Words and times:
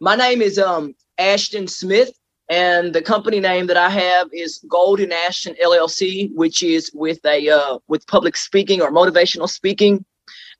My 0.00 0.14
name 0.14 0.42
is 0.42 0.58
um 0.58 0.94
Ashton 1.16 1.66
Smith, 1.66 2.10
and 2.50 2.94
the 2.94 3.00
company 3.00 3.40
name 3.40 3.66
that 3.68 3.78
I 3.78 3.88
have 3.88 4.28
is 4.32 4.62
Golden 4.68 5.10
Ashton 5.10 5.54
LLC, 5.62 6.30
which 6.34 6.62
is 6.62 6.90
with 6.92 7.24
a 7.24 7.48
uh, 7.48 7.78
with 7.88 8.06
public 8.06 8.36
speaking 8.36 8.82
or 8.82 8.92
motivational 8.92 9.48
speaking. 9.48 10.04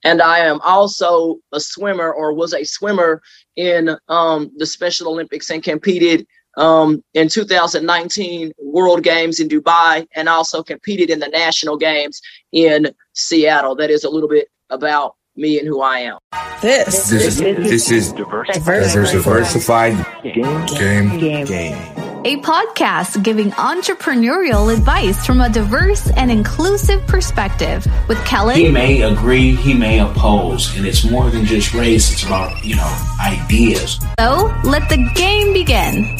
And 0.05 0.23
I 0.23 0.39
am 0.39 0.61
also 0.63 1.37
a 1.53 1.61
swimmer, 1.61 2.13
or 2.13 2.33
was 2.33 2.55
a 2.55 2.65
swimmer 2.65 3.21
in 3.57 3.97
um, 4.09 4.51
the 4.57 4.67
Special 4.67 5.09
Olympics, 5.09 5.51
and 5.51 5.63
competed 5.63 6.27
um, 6.57 7.05
in 7.13 7.29
2019 7.29 8.53
World 8.59 9.03
Games 9.03 9.41
in 9.41 9.49
Dubai, 9.49 10.07
and 10.15 10.31
also 10.31 10.63
competed 10.63 11.11
in 11.11 11.19
the 11.19 11.29
National 11.29 11.77
Games 11.77 12.23
in 12.53 12.87
Seattle. 13.13 13.77
That 13.77 13.91
is 13.91 14.05
a 14.05 14.11
little 14.11 14.31
bit 14.31 14.49
about 14.71 15.16
me 15.37 15.59
and 15.59 15.69
who 15.69 15.81
I 15.81 15.99
am. 16.01 16.19
This, 16.63 17.11
This 17.11 17.23
is 17.23 17.39
this 17.39 17.91
is 17.91 18.13
diversified 18.13 19.95
game 20.23 20.67
game 20.67 21.45
game. 21.45 21.77
a 22.25 22.37
podcast 22.41 23.23
giving 23.23 23.51
entrepreneurial 23.53 24.73
advice 24.75 25.25
from 25.27 25.41
a 25.43 25.49
diverse 25.49 26.11
and 26.13 26.31
inclusive 26.31 27.07
perspective 27.07 27.87
with 28.09 28.19
Kellen 28.25 28.57
He 28.57 28.71
may 28.71 29.03
agree, 29.03 29.55
he 29.55 29.75
may 29.75 30.01
oppose, 30.01 30.75
and 30.77 30.87
it's 30.87 31.05
more 31.05 31.29
than 31.31 31.45
just 31.45 31.75
race, 31.75 32.11
it's 32.13 32.25
about, 32.25 32.65
you 32.65 32.75
know, 32.77 33.07
ideas. 33.21 34.01
so 34.19 34.53
let 34.65 34.89
the 34.89 35.11
game 35.15 35.53
begin. 35.53 36.17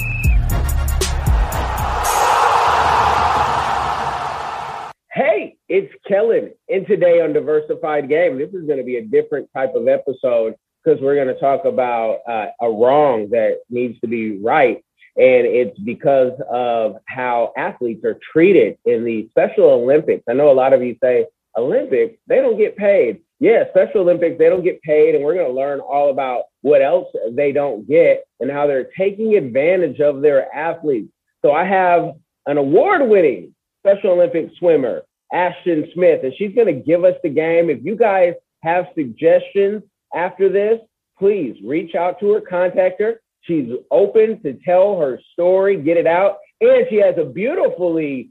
Hey, 5.13 5.56
it's 5.69 5.93
Kellen. 6.07 6.53
And 6.69 6.87
today 6.87 7.21
on 7.21 7.33
Diversified 7.33 8.09
Game, 8.09 8.39
this 8.39 8.51
is 8.51 8.67
going 8.67 8.79
to 8.79 8.85
be 8.85 8.97
a 8.97 9.05
different 9.05 9.49
type 9.53 9.75
of 9.75 9.89
episode 9.89 10.55
because 10.85 11.01
we're 11.01 11.17
going 11.17 11.29
to 11.29 11.41
talk 11.41 11.65
about 11.65 12.21
uh, 12.29 12.47
a 12.61 12.71
wrong 12.71 13.29
that 13.31 13.59
needs 13.69 13.99
to 14.01 14.07
be 14.07 14.39
right. 14.39 14.85
And 15.17 15.47
it's 15.47 15.79
because 15.81 16.33
of 16.51 16.97
how 17.07 17.53
athletes 17.57 18.05
are 18.05 18.19
treated 18.33 18.79
in 18.85 19.05
the 19.05 19.29
Special 19.31 19.65
Olympics. 19.65 20.25
I 20.29 20.35
know 20.35 20.51
a 20.51 20.53
lot 20.53 20.73
of 20.73 20.83
you 20.83 20.97
say, 21.03 21.27
Olympics, 21.57 22.19
they 22.27 22.37
don't 22.37 22.59
get 22.59 22.77
paid. 22.77 23.21
Yeah, 23.41 23.65
Special 23.71 24.03
Olympics, 24.03 24.39
they 24.39 24.49
don't 24.51 24.63
get 24.63 24.81
paid. 24.83 25.15
And 25.15 25.25
we're 25.25 25.35
going 25.35 25.47
to 25.47 25.53
learn 25.53 25.81
all 25.81 26.11
about 26.11 26.45
what 26.61 26.83
else 26.83 27.09
they 27.33 27.51
don't 27.51 27.89
get 27.89 28.25
and 28.41 28.51
how 28.51 28.67
they're 28.67 28.91
taking 28.97 29.37
advantage 29.37 30.01
of 30.01 30.21
their 30.21 30.55
athletes. 30.55 31.11
So 31.43 31.53
I 31.53 31.65
have 31.65 32.15
an 32.45 32.59
award 32.59 33.09
winning 33.09 33.55
Special 33.83 34.13
Olympic 34.13 34.51
swimmer, 34.59 35.03
Ashton 35.33 35.89
Smith, 35.95 36.21
and 36.23 36.33
she's 36.37 36.55
going 36.55 36.67
to 36.67 36.81
give 36.81 37.05
us 37.05 37.15
the 37.23 37.29
game. 37.29 37.71
If 37.71 37.85
you 37.85 37.97
guys 37.97 38.35
have 38.63 38.87
suggestions 38.95 39.83
after 40.15 40.49
this, 40.49 40.81
please 41.19 41.57
reach 41.65 41.95
out 41.95 42.21
to 42.21 42.33
her, 42.33 42.41
contact 42.41 43.01
her. 43.01 43.21
She's 43.43 43.71
open 43.91 44.43
to 44.43 44.59
tell 44.65 44.99
her 44.99 45.21
story, 45.33 45.81
get 45.81 45.97
it 45.97 46.07
out, 46.07 46.39
and 46.61 46.87
she 46.91 46.97
has 46.97 47.15
a 47.19 47.25
beautifully 47.25 48.31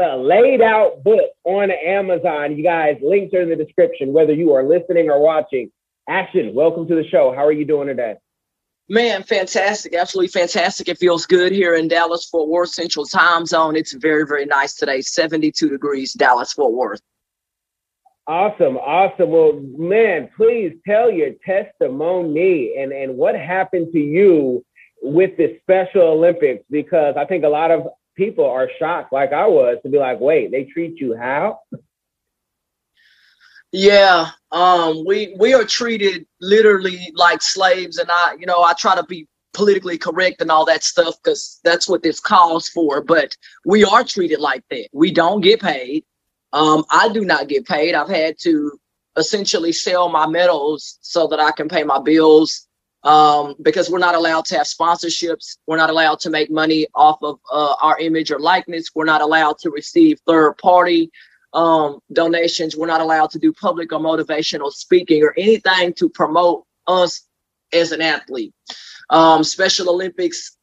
uh, 0.00 0.16
laid 0.16 0.60
out 0.60 1.04
book 1.04 1.30
on 1.44 1.70
Amazon. 1.70 2.56
You 2.56 2.64
guys, 2.64 2.96
links 3.02 3.34
are 3.34 3.42
in 3.42 3.50
the 3.50 3.56
description, 3.56 4.12
whether 4.12 4.32
you 4.32 4.52
are 4.52 4.64
listening 4.64 5.10
or 5.10 5.20
watching. 5.20 5.70
Ashton, 6.08 6.54
welcome 6.54 6.86
to 6.88 6.94
the 6.94 7.06
show. 7.08 7.32
How 7.34 7.44
are 7.44 7.52
you 7.52 7.64
doing 7.64 7.88
today? 7.88 8.14
Man, 8.88 9.22
fantastic. 9.22 9.94
Absolutely 9.94 10.28
fantastic. 10.28 10.88
It 10.88 10.98
feels 10.98 11.24
good 11.24 11.52
here 11.52 11.74
in 11.74 11.88
Dallas, 11.88 12.26
Fort 12.26 12.48
Worth 12.48 12.68
Central 12.70 13.06
Time 13.06 13.46
Zone. 13.46 13.76
It's 13.76 13.92
very, 13.92 14.26
very 14.26 14.44
nice 14.44 14.74
today. 14.74 15.00
72 15.00 15.70
degrees, 15.70 16.12
Dallas, 16.12 16.52
Fort 16.52 16.72
Worth. 16.72 17.00
Awesome, 18.26 18.76
awesome. 18.78 19.30
Well, 19.30 19.60
man, 19.76 20.30
please 20.36 20.74
tell 20.86 21.10
your 21.10 21.32
testimony 21.44 22.74
and, 22.78 22.92
and 22.92 23.16
what 23.16 23.34
happened 23.34 23.92
to 23.92 23.98
you 23.98 24.64
with 25.02 25.36
the 25.36 25.58
Special 25.62 26.02
Olympics 26.02 26.64
because 26.70 27.16
I 27.18 27.26
think 27.26 27.44
a 27.44 27.48
lot 27.48 27.70
of 27.70 27.86
people 28.16 28.46
are 28.46 28.70
shocked, 28.78 29.12
like 29.12 29.32
I 29.32 29.46
was, 29.46 29.78
to 29.82 29.90
be 29.90 29.98
like, 29.98 30.20
wait, 30.20 30.50
they 30.50 30.64
treat 30.64 30.98
you 31.00 31.14
how? 31.14 31.60
Yeah, 33.76 34.28
um, 34.52 35.04
we 35.04 35.34
we 35.36 35.52
are 35.52 35.64
treated 35.64 36.26
literally 36.40 37.10
like 37.16 37.42
slaves, 37.42 37.98
and 37.98 38.08
I, 38.08 38.36
you 38.38 38.46
know, 38.46 38.62
I 38.62 38.72
try 38.74 38.94
to 38.94 39.02
be 39.02 39.26
politically 39.52 39.98
correct 39.98 40.40
and 40.40 40.48
all 40.48 40.64
that 40.66 40.84
stuff 40.84 41.16
because 41.22 41.58
that's 41.64 41.88
what 41.88 42.00
this 42.00 42.20
calls 42.20 42.68
for. 42.68 43.02
But 43.02 43.36
we 43.66 43.82
are 43.84 44.04
treated 44.04 44.38
like 44.38 44.62
that. 44.70 44.88
We 44.92 45.10
don't 45.10 45.40
get 45.40 45.60
paid. 45.60 46.04
Um, 46.52 46.84
I 46.92 47.08
do 47.08 47.24
not 47.24 47.48
get 47.48 47.66
paid. 47.66 47.96
I've 47.96 48.08
had 48.08 48.36
to 48.42 48.78
essentially 49.16 49.72
sell 49.72 50.08
my 50.08 50.28
medals 50.28 50.98
so 51.00 51.26
that 51.26 51.40
I 51.40 51.50
can 51.50 51.68
pay 51.68 51.82
my 51.82 51.98
bills 52.00 52.68
um, 53.02 53.56
because 53.62 53.90
we're 53.90 53.98
not 53.98 54.14
allowed 54.14 54.44
to 54.46 54.56
have 54.58 54.68
sponsorships. 54.68 55.58
We're 55.66 55.78
not 55.78 55.90
allowed 55.90 56.20
to 56.20 56.30
make 56.30 56.48
money 56.48 56.86
off 56.94 57.18
of 57.24 57.40
uh, 57.50 57.74
our 57.82 57.98
image 57.98 58.30
or 58.30 58.38
likeness. 58.38 58.90
We're 58.94 59.04
not 59.04 59.20
allowed 59.20 59.58
to 59.62 59.70
receive 59.70 60.20
third 60.28 60.58
party 60.58 61.10
um, 61.54 62.00
donations. 62.12 62.76
We're 62.76 62.86
not 62.86 63.00
allowed 63.00 63.30
to 63.30 63.38
do 63.38 63.52
public 63.52 63.92
or 63.92 64.00
motivational 64.00 64.70
speaking 64.72 65.22
or 65.22 65.32
anything 65.36 65.94
to 65.94 66.08
promote 66.08 66.64
us 66.86 67.26
as 67.72 67.92
an 67.92 68.02
athlete. 68.02 68.52
Um, 69.10 69.44
Special 69.44 69.90
Olympics 69.90 70.56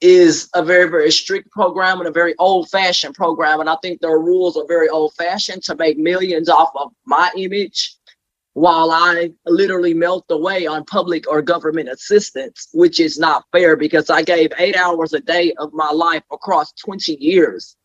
is 0.00 0.48
a 0.54 0.62
very, 0.62 0.88
very 0.88 1.10
strict 1.10 1.50
program 1.50 1.98
and 1.98 2.08
a 2.08 2.12
very 2.12 2.34
old 2.38 2.68
fashioned 2.68 3.14
program. 3.14 3.60
And 3.60 3.68
I 3.68 3.76
think 3.82 4.00
their 4.00 4.18
rules 4.18 4.56
are 4.56 4.66
very 4.66 4.88
old 4.88 5.14
fashioned 5.14 5.62
to 5.64 5.74
make 5.74 5.98
millions 5.98 6.48
off 6.48 6.70
of 6.76 6.92
my 7.06 7.30
image 7.36 7.96
while 8.52 8.90
I 8.90 9.32
literally 9.44 9.92
melt 9.92 10.24
away 10.30 10.66
on 10.66 10.84
public 10.84 11.28
or 11.28 11.42
government 11.42 11.90
assistance, 11.90 12.68
which 12.72 13.00
is 13.00 13.18
not 13.18 13.44
fair 13.52 13.76
because 13.76 14.08
I 14.08 14.22
gave 14.22 14.50
eight 14.58 14.76
hours 14.76 15.12
a 15.12 15.20
day 15.20 15.52
of 15.58 15.72
my 15.74 15.90
life 15.90 16.22
across 16.32 16.72
20 16.72 17.16
years 17.20 17.76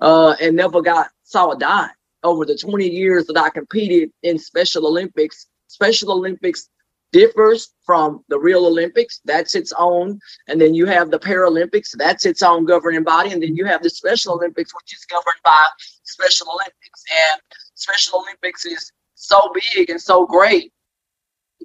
uh, 0.00 0.34
and 0.40 0.56
never 0.56 0.80
got 0.80 1.08
saw 1.26 1.50
a 1.50 1.58
dime 1.58 1.90
over 2.22 2.44
the 2.44 2.56
20 2.56 2.88
years 2.88 3.26
that 3.26 3.36
I 3.36 3.50
competed 3.50 4.10
in 4.22 4.38
Special 4.38 4.86
Olympics. 4.86 5.46
Special 5.66 6.12
Olympics 6.12 6.68
differs 7.12 7.74
from 7.84 8.24
the 8.28 8.38
real 8.38 8.66
Olympics. 8.66 9.20
That's 9.24 9.54
its 9.54 9.72
own. 9.76 10.18
And 10.46 10.60
then 10.60 10.72
you 10.72 10.86
have 10.86 11.10
the 11.10 11.18
Paralympics. 11.18 11.90
That's 11.96 12.26
its 12.26 12.42
own 12.42 12.64
governing 12.64 13.02
body. 13.02 13.32
And 13.32 13.42
then 13.42 13.56
you 13.56 13.64
have 13.66 13.82
the 13.82 13.90
Special 13.90 14.34
Olympics, 14.34 14.72
which 14.74 14.94
is 14.94 15.04
governed 15.04 15.42
by 15.44 15.64
Special 16.04 16.48
Olympics. 16.48 17.04
And 17.30 17.40
Special 17.74 18.20
Olympics 18.20 18.64
is 18.64 18.92
so 19.14 19.52
big 19.74 19.90
and 19.90 20.00
so 20.00 20.26
great 20.26 20.72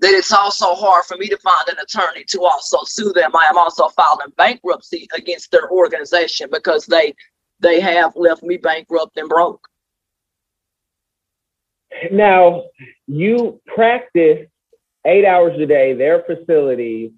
that 0.02 0.12
it's 0.12 0.32
also 0.32 0.74
hard 0.74 1.04
for 1.06 1.18
me 1.18 1.28
to 1.28 1.38
find 1.38 1.68
an 1.68 1.78
attorney 1.78 2.24
to 2.24 2.44
also 2.44 2.80
sue 2.86 3.14
them. 3.14 3.36
I 3.36 3.46
am 3.50 3.58
also 3.58 3.90
filing 3.90 4.32
bankruptcy 4.38 5.08
against 5.16 5.52
their 5.52 5.70
organization 5.70 6.50
because 6.52 6.86
they 6.86 7.14
they 7.62 7.80
have 7.80 8.16
left 8.16 8.44
me 8.44 8.58
bankrupt 8.58 9.18
and 9.18 9.30
broke. 9.30 9.68
Now, 12.12 12.64
you 13.08 13.62
practice 13.68 14.48
eight 15.06 15.26
hours 15.26 15.60
a 15.60 15.66
day, 15.66 15.94
their 15.94 16.24
facility. 16.24 17.14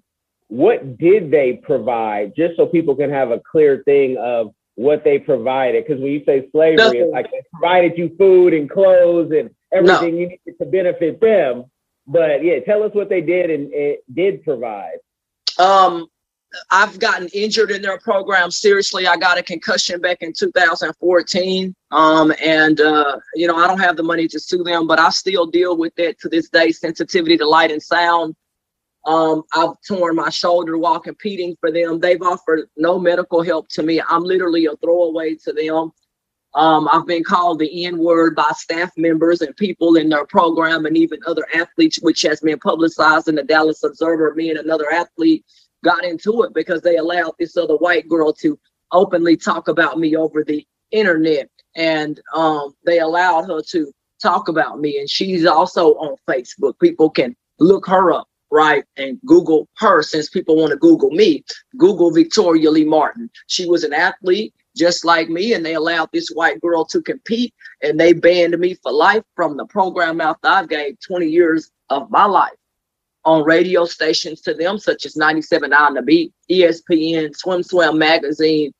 What 0.48 0.98
did 0.98 1.30
they 1.30 1.60
provide? 1.62 2.34
Just 2.36 2.56
so 2.56 2.66
people 2.66 2.94
can 2.94 3.10
have 3.10 3.30
a 3.30 3.40
clear 3.50 3.82
thing 3.84 4.16
of 4.18 4.54
what 4.74 5.04
they 5.04 5.18
provided. 5.18 5.84
Because 5.86 6.02
when 6.02 6.12
you 6.12 6.22
say 6.26 6.48
slavery, 6.52 6.76
Nothing. 6.76 7.00
it's 7.00 7.12
like 7.12 7.30
they 7.30 7.42
provided 7.52 7.96
you 7.96 8.14
food 8.18 8.52
and 8.52 8.68
clothes 8.68 9.32
and 9.32 9.50
everything 9.72 10.16
you 10.16 10.28
needed 10.28 10.58
to 10.60 10.66
benefit 10.66 11.20
them. 11.20 11.64
But 12.06 12.44
yeah, 12.44 12.60
tell 12.60 12.82
us 12.82 12.90
what 12.92 13.08
they 13.08 13.20
did 13.20 13.50
and 13.50 13.72
it 13.72 14.04
did 14.12 14.44
provide. 14.44 14.98
Um, 15.58 16.08
I've 16.70 16.98
gotten 16.98 17.28
injured 17.28 17.70
in 17.70 17.82
their 17.82 17.98
program. 17.98 18.50
Seriously, 18.50 19.06
I 19.06 19.16
got 19.16 19.38
a 19.38 19.42
concussion 19.42 20.00
back 20.00 20.18
in 20.22 20.32
2014. 20.32 21.74
Um, 21.90 22.32
and 22.42 22.80
uh, 22.80 23.18
you 23.34 23.46
know, 23.46 23.56
I 23.56 23.66
don't 23.66 23.80
have 23.80 23.96
the 23.96 24.02
money 24.02 24.28
to 24.28 24.40
sue 24.40 24.64
them, 24.64 24.86
but 24.86 24.98
I 24.98 25.10
still 25.10 25.46
deal 25.46 25.76
with 25.76 25.94
that 25.96 26.18
to 26.20 26.28
this 26.28 26.48
day. 26.48 26.70
Sensitivity 26.70 27.36
to 27.38 27.48
light 27.48 27.70
and 27.70 27.82
sound. 27.82 28.34
Um, 29.06 29.42
I've 29.54 29.74
torn 29.86 30.16
my 30.16 30.30
shoulder 30.30 30.78
while 30.78 30.98
competing 30.98 31.56
for 31.60 31.70
them. 31.70 32.00
They've 32.00 32.22
offered 32.22 32.68
no 32.76 32.98
medical 32.98 33.42
help 33.42 33.68
to 33.70 33.82
me. 33.82 34.00
I'm 34.08 34.24
literally 34.24 34.66
a 34.66 34.76
throwaway 34.76 35.34
to 35.44 35.52
them. 35.52 35.92
Um, 36.54 36.88
I've 36.90 37.06
been 37.06 37.24
called 37.24 37.58
the 37.58 37.84
N 37.84 37.98
word 37.98 38.36
by 38.36 38.50
staff 38.56 38.90
members 38.96 39.42
and 39.42 39.56
people 39.56 39.96
in 39.96 40.08
their 40.08 40.24
program 40.24 40.86
and 40.86 40.96
even 40.96 41.18
other 41.26 41.44
athletes, 41.54 41.98
which 42.00 42.22
has 42.22 42.40
been 42.40 42.60
publicized 42.60 43.28
in 43.28 43.34
the 43.34 43.42
Dallas 43.42 43.82
Observer. 43.82 44.34
Me 44.36 44.50
and 44.50 44.60
another 44.60 44.90
athlete 44.92 45.44
got 45.84 46.04
into 46.04 46.42
it 46.42 46.54
because 46.54 46.80
they 46.80 46.96
allowed 46.96 47.34
this 47.38 47.56
other 47.56 47.76
white 47.76 48.08
girl 48.08 48.32
to 48.32 48.58
openly 48.92 49.36
talk 49.36 49.68
about 49.68 49.98
me 49.98 50.16
over 50.16 50.42
the 50.42 50.66
internet. 50.90 51.48
And 51.76 52.20
um, 52.34 52.74
they 52.84 53.00
allowed 53.00 53.44
her 53.44 53.60
to 53.60 53.92
talk 54.20 54.48
about 54.48 54.80
me. 54.80 54.98
And 54.98 55.08
she's 55.08 55.46
also 55.46 55.94
on 55.94 56.16
Facebook. 56.28 56.78
People 56.80 57.10
can 57.10 57.36
look 57.58 57.86
her 57.86 58.12
up, 58.12 58.28
right? 58.50 58.84
And 58.96 59.18
Google 59.26 59.68
her 59.78 60.02
since 60.02 60.28
people 60.28 60.56
want 60.56 60.70
to 60.70 60.76
Google 60.76 61.10
me. 61.10 61.44
Google 61.76 62.10
Victoria 62.10 62.70
Lee 62.70 62.84
Martin. 62.84 63.30
She 63.46 63.66
was 63.68 63.84
an 63.84 63.92
athlete 63.92 64.54
just 64.76 65.04
like 65.04 65.28
me, 65.28 65.52
and 65.52 65.64
they 65.64 65.74
allowed 65.74 66.08
this 66.12 66.30
white 66.30 66.60
girl 66.60 66.84
to 66.86 67.00
compete, 67.00 67.54
and 67.82 67.98
they 67.98 68.12
banned 68.12 68.58
me 68.58 68.74
for 68.74 68.90
life 68.90 69.22
from 69.36 69.56
the 69.56 69.66
program 69.66 70.20
after 70.20 70.48
I 70.48 70.66
gave 70.66 70.98
20 71.06 71.26
years 71.26 71.70
of 71.90 72.10
my 72.10 72.24
life. 72.24 72.54
On 73.26 73.42
radio 73.42 73.84
stations 73.86 74.40
to 74.42 74.52
them, 74.52 74.78
such 74.78 75.06
as 75.06 75.14
97.9 75.14 75.94
The 75.94 76.02
Beat, 76.02 76.32
ESPN, 76.50 77.34
SwimSwam 77.34 77.96
Magazine, 77.96 78.72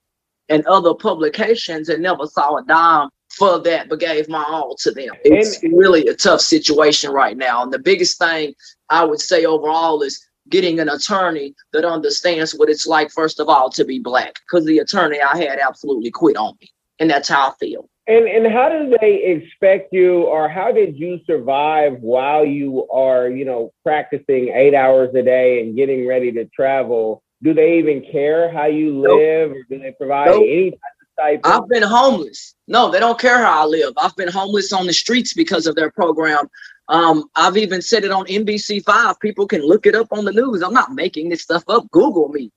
and 0.50 0.66
other 0.66 0.92
publications, 0.94 1.88
and 1.88 2.02
never 2.02 2.26
saw 2.26 2.56
a 2.56 2.64
dime 2.64 3.08
for 3.30 3.58
that, 3.60 3.88
but 3.88 4.00
gave 4.00 4.28
my 4.28 4.44
all 4.46 4.76
to 4.76 4.90
them. 4.90 5.14
It's 5.24 5.62
really 5.62 6.06
a 6.08 6.14
tough 6.14 6.40
situation 6.40 7.10
right 7.10 7.36
now. 7.36 7.62
And 7.62 7.72
the 7.72 7.78
biggest 7.78 8.18
thing 8.18 8.54
I 8.90 9.04
would 9.04 9.20
say 9.20 9.44
overall 9.44 10.02
is 10.02 10.22
getting 10.50 10.78
an 10.78 10.90
attorney 10.90 11.54
that 11.72 11.86
understands 11.86 12.54
what 12.54 12.68
it's 12.68 12.86
like, 12.86 13.10
first 13.10 13.40
of 13.40 13.48
all, 13.48 13.70
to 13.70 13.84
be 13.84 13.98
black, 13.98 14.34
because 14.46 14.66
the 14.66 14.78
attorney 14.78 15.20
I 15.20 15.36
had 15.38 15.58
absolutely 15.58 16.10
quit 16.10 16.36
on 16.36 16.54
me. 16.60 16.70
And 17.00 17.10
that's 17.10 17.28
how 17.28 17.48
I 17.48 17.52
feel. 17.58 17.88
And 18.06 18.28
and 18.28 18.52
how 18.52 18.68
do 18.68 18.94
they 19.00 19.22
expect 19.24 19.92
you, 19.92 20.24
or 20.24 20.46
how 20.46 20.72
did 20.72 20.98
you 20.98 21.20
survive 21.26 21.94
while 22.00 22.44
you 22.44 22.86
are, 22.90 23.28
you 23.28 23.46
know, 23.46 23.72
practicing 23.82 24.48
eight 24.48 24.74
hours 24.74 25.14
a 25.14 25.22
day 25.22 25.62
and 25.62 25.74
getting 25.74 26.06
ready 26.06 26.30
to 26.32 26.44
travel? 26.46 27.22
Do 27.42 27.54
they 27.54 27.78
even 27.78 28.04
care 28.12 28.52
how 28.52 28.66
you 28.66 29.00
live, 29.00 29.50
nope. 29.50 29.56
or 29.56 29.62
do 29.70 29.82
they 29.82 29.92
provide 29.92 30.26
nope. 30.26 30.42
any 30.42 30.78
type 31.18 31.40
of? 31.44 31.50
I've 31.50 31.68
been 31.68 31.82
homeless. 31.82 32.54
No, 32.68 32.90
they 32.90 33.00
don't 33.00 33.18
care 33.18 33.38
how 33.38 33.62
I 33.62 33.64
live. 33.64 33.94
I've 33.96 34.16
been 34.16 34.28
homeless 34.28 34.72
on 34.74 34.86
the 34.86 34.92
streets 34.92 35.32
because 35.32 35.66
of 35.66 35.74
their 35.74 35.90
program. 35.90 36.46
Um, 36.88 37.24
I've 37.36 37.56
even 37.56 37.80
said 37.80 38.04
it 38.04 38.10
on 38.10 38.26
NBC 38.26 38.84
Five. 38.84 39.18
People 39.20 39.46
can 39.46 39.62
look 39.62 39.86
it 39.86 39.94
up 39.94 40.08
on 40.10 40.26
the 40.26 40.32
news. 40.32 40.62
I'm 40.62 40.74
not 40.74 40.92
making 40.92 41.30
this 41.30 41.40
stuff 41.40 41.64
up. 41.68 41.90
Google 41.90 42.28
me. 42.28 42.50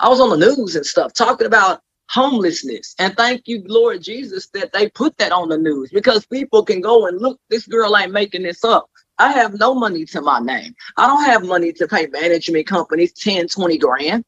I 0.00 0.08
was 0.08 0.20
on 0.20 0.28
the 0.28 0.46
news 0.46 0.76
and 0.76 0.84
stuff 0.84 1.14
talking 1.14 1.46
about 1.46 1.80
homelessness. 2.10 2.94
And 2.98 3.16
thank 3.16 3.46
you, 3.46 3.62
Lord 3.66 4.02
Jesus, 4.02 4.48
that 4.48 4.72
they 4.72 4.88
put 4.90 5.16
that 5.18 5.32
on 5.32 5.48
the 5.48 5.58
news 5.58 5.90
because 5.90 6.26
people 6.26 6.64
can 6.64 6.80
go 6.80 7.06
and 7.06 7.20
look, 7.20 7.40
this 7.50 7.66
girl 7.66 7.96
ain't 7.96 8.12
making 8.12 8.42
this 8.42 8.64
up. 8.64 8.88
I 9.18 9.32
have 9.32 9.54
no 9.54 9.74
money 9.74 10.04
to 10.06 10.20
my 10.20 10.40
name. 10.40 10.74
I 10.96 11.06
don't 11.06 11.24
have 11.24 11.44
money 11.44 11.72
to 11.74 11.86
pay 11.86 12.06
management 12.08 12.66
companies 12.66 13.12
10, 13.12 13.48
20 13.48 13.78
grand 13.78 14.24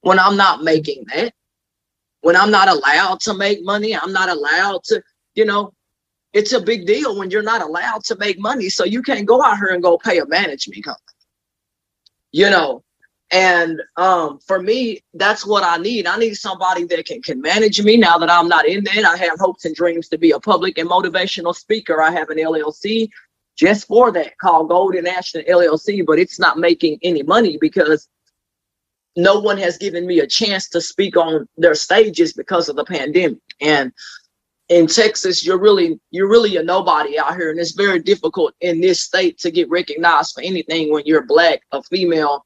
when 0.00 0.18
I'm 0.18 0.36
not 0.36 0.62
making 0.64 1.04
that. 1.14 1.32
When 2.22 2.36
I'm 2.36 2.50
not 2.50 2.68
allowed 2.68 3.20
to 3.20 3.34
make 3.34 3.62
money, 3.62 3.94
I'm 3.94 4.12
not 4.12 4.28
allowed 4.28 4.82
to, 4.84 5.02
you 5.34 5.44
know, 5.44 5.72
it's 6.32 6.52
a 6.52 6.60
big 6.60 6.86
deal 6.86 7.18
when 7.18 7.30
you're 7.30 7.42
not 7.42 7.62
allowed 7.62 8.04
to 8.04 8.16
make 8.16 8.38
money. 8.38 8.68
So 8.68 8.84
you 8.84 9.02
can't 9.02 9.26
go 9.26 9.42
out 9.42 9.58
here 9.58 9.68
and 9.68 9.82
go 9.82 9.96
pay 9.96 10.18
a 10.18 10.26
management 10.26 10.84
company. 10.84 11.02
You 12.32 12.50
know, 12.50 12.82
and 13.32 13.80
um, 13.96 14.38
for 14.46 14.62
me, 14.62 15.02
that's 15.14 15.44
what 15.44 15.64
I 15.64 15.78
need. 15.78 16.06
I 16.06 16.16
need 16.16 16.34
somebody 16.34 16.84
that 16.84 17.04
can, 17.06 17.20
can 17.22 17.40
manage 17.40 17.82
me 17.82 17.96
now 17.96 18.18
that 18.18 18.30
I'm 18.30 18.48
not 18.48 18.66
in 18.66 18.84
there. 18.84 19.04
I 19.04 19.16
have 19.16 19.38
hopes 19.40 19.64
and 19.64 19.74
dreams 19.74 20.08
to 20.08 20.18
be 20.18 20.30
a 20.30 20.38
public 20.38 20.78
and 20.78 20.88
motivational 20.88 21.54
speaker. 21.54 22.00
I 22.00 22.12
have 22.12 22.30
an 22.30 22.38
LLC 22.38 23.08
just 23.56 23.88
for 23.88 24.12
that 24.12 24.38
called 24.38 24.68
Golden 24.68 25.04
National 25.04 25.42
LLC, 25.44 26.06
but 26.06 26.18
it's 26.18 26.38
not 26.38 26.58
making 26.58 26.98
any 27.02 27.22
money 27.22 27.58
because 27.60 28.08
no 29.16 29.40
one 29.40 29.58
has 29.58 29.78
given 29.78 30.06
me 30.06 30.20
a 30.20 30.26
chance 30.26 30.68
to 30.68 30.80
speak 30.80 31.16
on 31.16 31.48
their 31.56 31.74
stages 31.74 32.32
because 32.32 32.68
of 32.68 32.76
the 32.76 32.84
pandemic. 32.84 33.38
And 33.60 33.92
in 34.68 34.86
Texas, 34.86 35.44
you're 35.44 35.58
really 35.58 35.98
you're 36.10 36.28
really 36.28 36.56
a 36.56 36.62
nobody 36.62 37.18
out 37.18 37.36
here, 37.36 37.50
and 37.50 37.58
it's 37.58 37.72
very 37.72 37.98
difficult 37.98 38.54
in 38.60 38.80
this 38.80 39.00
state 39.00 39.38
to 39.38 39.50
get 39.50 39.70
recognized 39.70 40.34
for 40.34 40.42
anything 40.42 40.92
when 40.92 41.04
you're 41.06 41.24
black, 41.24 41.62
a 41.72 41.82
female, 41.84 42.45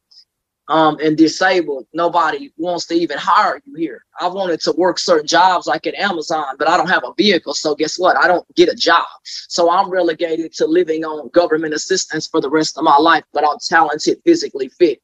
um, 0.71 0.99
and 1.03 1.19
disabled, 1.19 1.87
nobody 1.93 2.53
wants 2.57 2.87
to 2.87 2.95
even 2.95 3.19
hire 3.19 3.61
you 3.67 3.75
here. 3.75 4.05
I 4.21 4.29
wanted 4.29 4.61
to 4.61 4.73
work 4.79 5.01
certain 5.01 5.27
jobs 5.27 5.67
like 5.67 5.85
at 5.89 5.97
Amazon, 5.97 6.55
but 6.61 6.69
I 6.69 6.77
don't 6.77 6.89
have 6.89 7.03
a 7.05 7.13
vehicle. 7.19 7.55
So 7.55 7.75
guess 7.75 7.99
what? 7.99 8.17
I 8.17 8.29
don't 8.29 8.47
get 8.55 8.69
a 8.69 8.77
job. 8.77 9.05
So 9.25 9.69
I'm 9.69 9.91
relegated 9.91 10.53
to 10.55 10.67
living 10.67 11.05
on 11.05 11.29
government 11.31 11.75
assistance 11.75 12.29
for 12.29 12.41
the 12.41 12.49
rest 12.49 12.79
of 12.79 12.85
my 12.85 12.97
life, 12.97 13.25
but 13.33 13.45
I'm 13.45 13.59
talented, 13.69 14.21
physically 14.25 14.69
fit. 14.69 15.01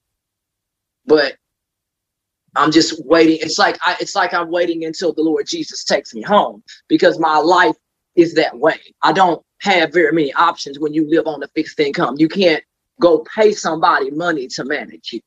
But 1.05 1.37
I'm 2.55 2.71
just 2.71 3.05
waiting. 3.05 3.39
It's 3.41 3.59
like 3.59 3.77
I, 3.85 3.97
it's 4.01 4.15
like 4.15 4.35
I'm 4.35 4.53
waiting 4.53 4.85
until 4.85 5.13
the 5.13 5.23
Lord 5.23 5.47
Jesus 5.49 5.83
takes 5.85 6.15
me 6.15 6.23
home 6.23 6.63
because 6.89 7.19
my 7.19 7.39
life 7.39 7.77
is 8.15 8.35
that 8.35 8.57
way. 8.57 8.79
I 9.03 9.13
don't 9.13 9.45
have 9.63 9.93
very 9.93 10.13
many 10.13 10.33
options 10.35 10.79
when 10.79 10.95
you 10.95 11.11
live 11.11 11.27
on 11.27 11.43
a 11.43 11.49
fixed 11.57 11.81
income. 11.81 12.15
You 12.19 12.29
can't 12.29 12.63
go 13.01 13.25
pay 13.35 13.53
somebody 13.53 14.13
money 14.13 14.47
to 14.49 14.65
manage 14.65 15.13
you. 15.13 15.21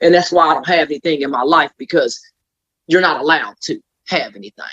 And 0.00 0.14
that's 0.14 0.32
why 0.32 0.48
I 0.48 0.54
don't 0.54 0.68
have 0.68 0.88
anything 0.88 1.22
in 1.22 1.30
my 1.30 1.42
life 1.42 1.72
because 1.78 2.20
you're 2.86 3.00
not 3.00 3.20
allowed 3.20 3.56
to 3.62 3.80
have 4.08 4.36
anything. 4.36 4.64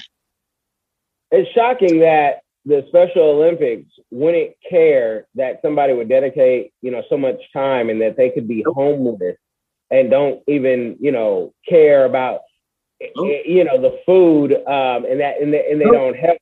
It's 1.31 1.49
shocking 1.51 1.99
that 1.99 2.41
the 2.65 2.85
Special 2.87 3.23
Olympics 3.23 3.89
wouldn't 4.11 4.53
care 4.69 5.27
that 5.35 5.59
somebody 5.61 5.93
would 5.93 6.09
dedicate, 6.09 6.71
you 6.81 6.91
know, 6.91 7.03
so 7.09 7.17
much 7.17 7.41
time 7.51 7.89
and 7.89 8.01
that 8.01 8.15
they 8.15 8.29
could 8.29 8.47
be 8.47 8.63
homeless 8.67 9.35
and 9.91 10.09
don't 10.09 10.41
even, 10.47 10.95
you 10.99 11.11
know, 11.11 11.53
care 11.67 12.05
about, 12.05 12.41
you 12.99 13.63
know, 13.63 13.81
the 13.81 13.99
food 14.05 14.53
um, 14.53 15.05
and 15.05 15.19
that, 15.19 15.41
and 15.41 15.53
they, 15.53 15.69
and 15.69 15.81
they 15.81 15.85
don't 15.85 16.15
help. 16.15 16.37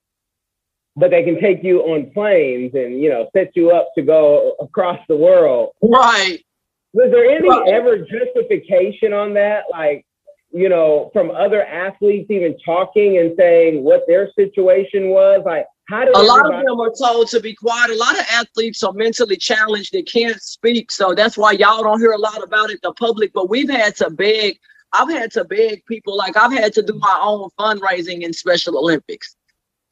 But 0.96 1.10
they 1.10 1.24
can 1.24 1.40
take 1.40 1.64
you 1.64 1.82
on 1.84 2.12
planes 2.12 2.74
and, 2.76 3.02
you 3.02 3.10
know, 3.10 3.30
set 3.36 3.56
you 3.56 3.72
up 3.72 3.90
to 3.96 4.02
go 4.02 4.56
across 4.60 5.00
the 5.08 5.16
world. 5.16 5.72
Right. 5.82 6.44
Was 6.94 7.12
there 7.12 7.26
any 7.26 7.50
ever 7.72 7.98
justification 8.00 9.14
on 9.14 9.34
that? 9.36 9.64
Like, 9.72 10.06
you 10.52 10.68
know, 10.68 11.10
from 11.14 11.32
other 11.32 11.64
athletes 11.64 12.30
even 12.30 12.58
talking 12.66 13.18
and 13.20 13.34
saying 13.38 13.84
what 13.84 14.04
their 14.08 14.30
situation 14.34 15.10
was? 15.10 15.42
Like, 15.46 15.66
how 15.88 16.06
did 16.06 16.16
a 16.16 16.22
lot 16.22 16.54
of 16.54 16.66
them 16.66 16.80
are 16.80 16.92
told 16.98 17.30
to 17.30 17.40
be 17.40 17.56
quiet? 17.56 17.92
A 17.92 17.96
lot 17.96 18.20
of 18.20 18.26
athletes 18.32 18.84
are 18.84 18.94
mentally 18.94 19.38
challenged, 19.38 19.94
they 19.94 20.04
can't 20.04 20.42
speak. 20.42 20.92
So 20.92 21.14
that's 21.14 21.38
why 21.38 21.54
y'all 21.54 21.84
don't 21.84 22.00
hear 22.00 22.12
a 22.12 22.18
lot 22.18 22.44
about 22.44 22.70
it, 22.70 22.80
the 22.82 22.94
public. 22.94 23.32
But 23.34 23.50
we've 23.50 23.70
had 23.70 23.96
to 23.98 24.10
beg, 24.10 24.58
I've 24.92 25.10
had 25.10 25.32
to 25.34 25.46
beg 25.46 25.86
people, 25.86 26.18
like, 26.18 26.36
I've 26.36 26.54
had 26.54 26.74
to 26.74 26.82
do 26.82 26.94
my 27.00 27.20
own 27.22 27.50
fundraising 27.58 28.22
in 28.22 28.34
Special 28.34 28.78
Olympics. 28.78 29.36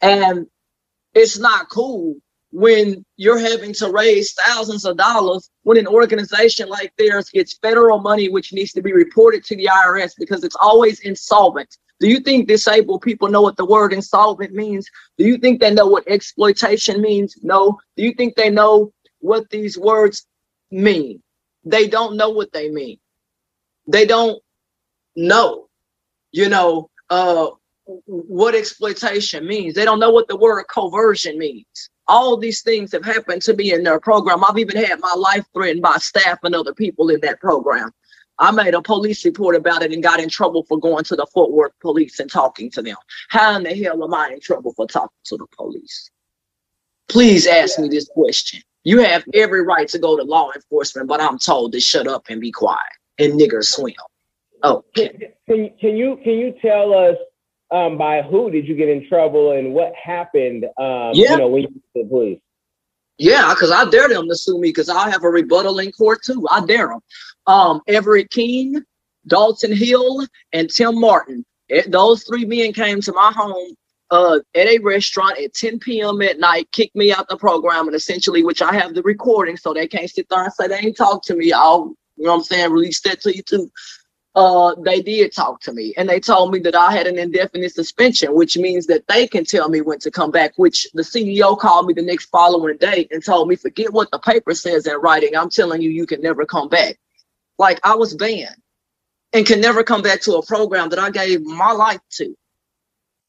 And 0.01 0.47
it's 1.13 1.39
not 1.39 1.69
cool 1.69 2.15
when 2.51 3.05
you're 3.17 3.39
having 3.39 3.73
to 3.73 3.91
raise 3.91 4.33
thousands 4.33 4.85
of 4.85 4.97
dollars 4.97 5.49
when 5.63 5.77
an 5.77 5.87
organization 5.87 6.67
like 6.67 6.91
theirs 6.97 7.29
gets 7.29 7.57
federal 7.61 7.99
money, 7.99 8.29
which 8.29 8.53
needs 8.53 8.71
to 8.73 8.81
be 8.81 8.91
reported 8.91 9.43
to 9.43 9.55
the 9.55 9.69
IRS 9.71 10.13
because 10.17 10.43
it's 10.43 10.55
always 10.59 10.99
insolvent. 11.01 11.77
Do 11.99 12.07
you 12.07 12.19
think 12.19 12.47
disabled 12.47 13.01
people 13.01 13.27
know 13.27 13.41
what 13.41 13.57
the 13.57 13.65
word 13.65 13.93
insolvent 13.93 14.53
means? 14.53 14.89
Do 15.17 15.25
you 15.25 15.37
think 15.37 15.59
they 15.59 15.71
know 15.71 15.85
what 15.85 16.07
exploitation 16.07 17.01
means? 17.01 17.37
No. 17.43 17.77
Do 17.97 18.03
you 18.03 18.13
think 18.13 18.35
they 18.35 18.49
know 18.49 18.93
what 19.19 19.49
these 19.49 19.77
words 19.77 20.25
mean? 20.71 21.21
They 21.65 21.87
don't 21.87 22.15
know 22.15 22.29
what 22.29 22.51
they 22.51 22.69
mean. 22.69 22.97
They 23.85 24.05
don't 24.05 24.41
know, 25.15 25.67
you 26.31 26.47
know, 26.47 26.89
uh, 27.09 27.49
what 28.05 28.55
exploitation 28.55 29.45
means. 29.45 29.73
They 29.73 29.83
don't 29.83 29.99
know 29.99 30.11
what 30.11 30.27
the 30.27 30.37
word 30.37 30.63
coercion 30.73 31.37
means 31.37 31.89
all 32.09 32.35
these 32.35 32.61
things 32.61 32.91
have 32.91 33.05
happened 33.05 33.41
to 33.43 33.55
me 33.55 33.71
in 33.71 33.83
their 33.83 33.99
program. 33.99 34.43
I've 34.43 34.57
even 34.57 34.75
had 34.75 34.99
my 34.99 35.13
life 35.13 35.45
threatened 35.53 35.83
by 35.83 35.95
staff 35.97 36.39
and 36.43 36.55
other 36.55 36.73
people 36.73 37.09
in 37.09 37.21
that 37.21 37.39
program. 37.39 37.91
I 38.39 38.51
made 38.51 38.73
a 38.73 38.81
police 38.81 39.23
report 39.25 39.55
about 39.55 39.83
it 39.83 39.93
and 39.93 40.01
got 40.01 40.19
in 40.19 40.29
trouble 40.29 40.63
for 40.63 40.79
going 40.79 41.03
to 41.05 41.15
the 41.15 41.27
Fort 41.27 41.51
Worth 41.51 41.73
police 41.81 42.19
and 42.19 42.31
talking 42.31 42.71
to 42.71 42.81
them. 42.81 42.95
How 43.29 43.55
in 43.55 43.63
the 43.63 43.75
hell 43.75 44.03
am 44.03 44.13
I 44.13 44.31
in 44.33 44.39
trouble 44.39 44.73
for 44.73 44.87
talking 44.87 45.09
to 45.25 45.37
the 45.37 45.45
police? 45.55 46.09
Please 47.09 47.45
ask 47.47 47.77
me 47.79 47.89
this 47.89 48.07
question. 48.07 48.61
You 48.83 49.03
have 49.03 49.23
every 49.33 49.63
right 49.63 49.87
to 49.89 49.99
go 49.99 50.17
to 50.17 50.23
law 50.23 50.51
enforcement, 50.55 51.07
but 51.07 51.21
I'm 51.21 51.37
told 51.37 51.73
to 51.73 51.79
shut 51.79 52.07
up 52.07 52.25
and 52.29 52.41
be 52.41 52.51
quiet 52.51 52.79
and 53.19 53.39
nigger 53.39 53.63
swim. 53.63 53.93
Oh, 54.63 54.83
can, 54.95 55.09
can, 55.47 55.69
can 55.79 55.95
you 55.95 56.19
can 56.23 56.33
you 56.33 56.53
tell 56.61 56.93
us 56.93 57.17
um, 57.71 57.97
by 57.97 58.21
who 58.21 58.49
did 58.49 58.67
you 58.67 58.75
get 58.75 58.89
in 58.89 59.07
trouble 59.07 59.51
and 59.51 59.73
what 59.73 59.93
happened? 59.95 60.65
Um, 60.77 61.11
yeah. 61.13 61.31
You 61.31 61.37
know, 61.37 61.47
when 61.47 61.61
you 61.63 61.81
the 61.95 62.05
police. 62.05 62.39
Yeah, 63.17 63.53
because 63.53 63.71
I 63.71 63.89
dare 63.89 64.07
them 64.07 64.29
to 64.29 64.35
sue 64.35 64.59
me 64.59 64.69
because 64.69 64.89
I 64.89 65.09
have 65.09 65.23
a 65.23 65.29
rebuttal 65.29 65.79
in 65.79 65.91
court 65.91 66.19
too. 66.23 66.47
I 66.49 66.65
dare 66.65 66.87
them. 66.87 67.01
Um, 67.47 67.81
Everett 67.87 68.31
King, 68.31 68.81
Dalton 69.27 69.75
Hill, 69.75 70.25
and 70.53 70.69
Tim 70.69 70.99
Martin. 70.99 71.45
It, 71.67 71.91
those 71.91 72.23
three 72.23 72.45
men 72.45 72.71
came 72.71 73.01
to 73.01 73.11
my 73.11 73.31
home 73.35 73.75
uh, 74.09 74.39
at 74.55 74.67
a 74.67 74.79
restaurant 74.79 75.37
at 75.37 75.53
10 75.53 75.79
p.m. 75.79 76.21
at 76.21 76.39
night, 76.39 76.71
kicked 76.71 76.95
me 76.95 77.11
out 77.11 77.27
the 77.27 77.37
program, 77.37 77.87
and 77.87 77.95
essentially, 77.95 78.43
which 78.43 78.61
I 78.61 78.73
have 78.73 78.95
the 78.95 79.03
recording, 79.03 79.57
so 79.57 79.73
they 79.73 79.87
can't 79.87 80.09
sit 80.09 80.27
there 80.29 80.43
and 80.43 80.53
say 80.53 80.67
they 80.67 80.79
ain't 80.79 80.97
talk 80.97 81.23
to 81.25 81.35
me. 81.35 81.51
I'll, 81.51 81.93
you 82.15 82.25
know 82.25 82.31
what 82.31 82.37
I'm 82.37 82.43
saying, 82.43 82.71
release 82.71 83.01
that 83.01 83.21
to 83.21 83.35
you 83.35 83.43
too 83.43 83.69
uh, 84.35 84.75
they 84.85 85.01
did 85.01 85.33
talk 85.33 85.59
to 85.61 85.73
me 85.73 85.93
and 85.97 86.07
they 86.07 86.19
told 86.19 86.51
me 86.53 86.59
that 86.59 86.75
I 86.75 86.91
had 86.91 87.07
an 87.07 87.19
indefinite 87.19 87.73
suspension, 87.73 88.35
which 88.35 88.57
means 88.57 88.85
that 88.87 89.07
they 89.07 89.27
can 89.27 89.43
tell 89.43 89.69
me 89.69 89.81
when 89.81 89.99
to 89.99 90.11
come 90.11 90.31
back, 90.31 90.53
which 90.57 90.87
the 90.93 91.01
CEO 91.01 91.57
called 91.57 91.87
me 91.87 91.93
the 91.93 92.01
next 92.01 92.27
following 92.27 92.77
day 92.77 93.07
and 93.11 93.23
told 93.23 93.47
me, 93.49 93.55
forget 93.55 93.91
what 93.91 94.11
the 94.11 94.19
paper 94.19 94.53
says 94.53 94.87
in 94.87 94.95
writing. 94.97 95.35
I'm 95.35 95.49
telling 95.49 95.81
you, 95.81 95.89
you 95.89 96.05
can 96.05 96.21
never 96.21 96.45
come 96.45 96.69
back. 96.69 96.97
Like 97.57 97.79
I 97.83 97.95
was 97.95 98.15
banned 98.15 98.55
and 99.33 99.45
can 99.45 99.61
never 99.61 99.83
come 99.83 100.01
back 100.01 100.21
to 100.21 100.35
a 100.35 100.45
program 100.45 100.89
that 100.89 100.99
I 100.99 101.09
gave 101.09 101.43
my 101.43 101.71
life 101.71 102.01
to. 102.13 102.35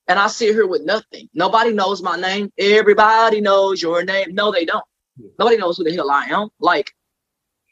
And 0.09 0.19
I 0.19 0.28
sit 0.28 0.54
here 0.54 0.66
with 0.66 0.83
nothing. 0.83 1.28
Nobody 1.35 1.73
knows 1.73 2.02
my 2.02 2.21
name. 2.21 2.52
Everybody 2.59 3.40
knows 3.40 3.80
your 3.83 4.04
name. 4.04 4.35
No, 4.35 4.52
they 4.52 4.64
don't. 4.64 4.85
Nobody 5.38 5.57
knows 5.57 5.78
who 5.78 5.85
the 5.85 5.95
hell 5.95 6.11
I 6.11 6.26
am. 6.26 6.49
Like 6.61 6.92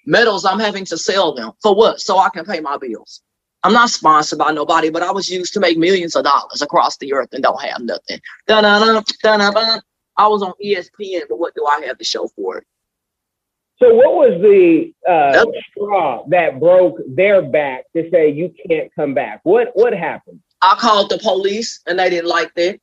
medals, 0.06 0.44
I'm 0.44 0.58
having 0.58 0.84
to 0.86 0.98
sell 0.98 1.34
them 1.34 1.52
for 1.62 1.74
what? 1.74 2.00
So 2.00 2.18
I 2.18 2.28
can 2.30 2.44
pay 2.44 2.60
my 2.60 2.76
bills. 2.76 3.22
I'm 3.64 3.72
not 3.72 3.90
sponsored 3.90 4.38
by 4.38 4.52
nobody, 4.52 4.88
but 4.88 5.02
I 5.02 5.10
was 5.10 5.28
used 5.28 5.52
to 5.54 5.60
make 5.60 5.76
millions 5.76 6.14
of 6.14 6.24
dollars 6.24 6.62
across 6.62 6.96
the 6.98 7.12
earth 7.12 7.30
and 7.32 7.42
don't 7.42 7.60
have 7.60 7.80
nothing. 7.80 8.20
Dun-dun-dun, 8.46 9.02
dun-dun-dun. 9.22 9.80
I 10.16 10.28
was 10.28 10.42
on 10.42 10.52
ESPN, 10.64 11.22
but 11.28 11.38
what 11.38 11.54
do 11.54 11.66
I 11.66 11.82
have 11.86 11.98
to 11.98 12.04
show 12.04 12.28
for 12.28 12.58
it? 12.58 12.66
So, 13.80 13.94
what 13.94 14.14
was 14.14 14.40
the 14.42 14.92
uh, 15.08 15.44
straw 15.70 16.24
that 16.28 16.58
broke 16.58 16.98
their 17.06 17.42
back 17.42 17.84
to 17.94 18.08
say 18.10 18.28
you 18.28 18.52
can't 18.68 18.92
come 18.94 19.14
back? 19.14 19.40
What 19.44 19.68
what 19.74 19.92
happened? 19.92 20.40
I 20.62 20.74
called 20.74 21.10
the 21.10 21.18
police, 21.18 21.80
and 21.86 21.98
they 21.98 22.10
didn't 22.10 22.28
like 22.28 22.52
that. 22.56 22.80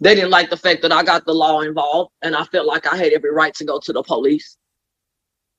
They 0.00 0.14
didn't 0.14 0.30
like 0.30 0.50
the 0.50 0.58
fact 0.58 0.82
that 0.82 0.92
I 0.92 1.02
got 1.02 1.24
the 1.24 1.32
law 1.32 1.60
involved, 1.60 2.12
and 2.20 2.36
I 2.36 2.44
felt 2.44 2.66
like 2.66 2.86
I 2.86 2.96
had 2.96 3.12
every 3.12 3.32
right 3.32 3.54
to 3.54 3.64
go 3.64 3.78
to 3.78 3.92
the 3.94 4.02
police. 4.02 4.58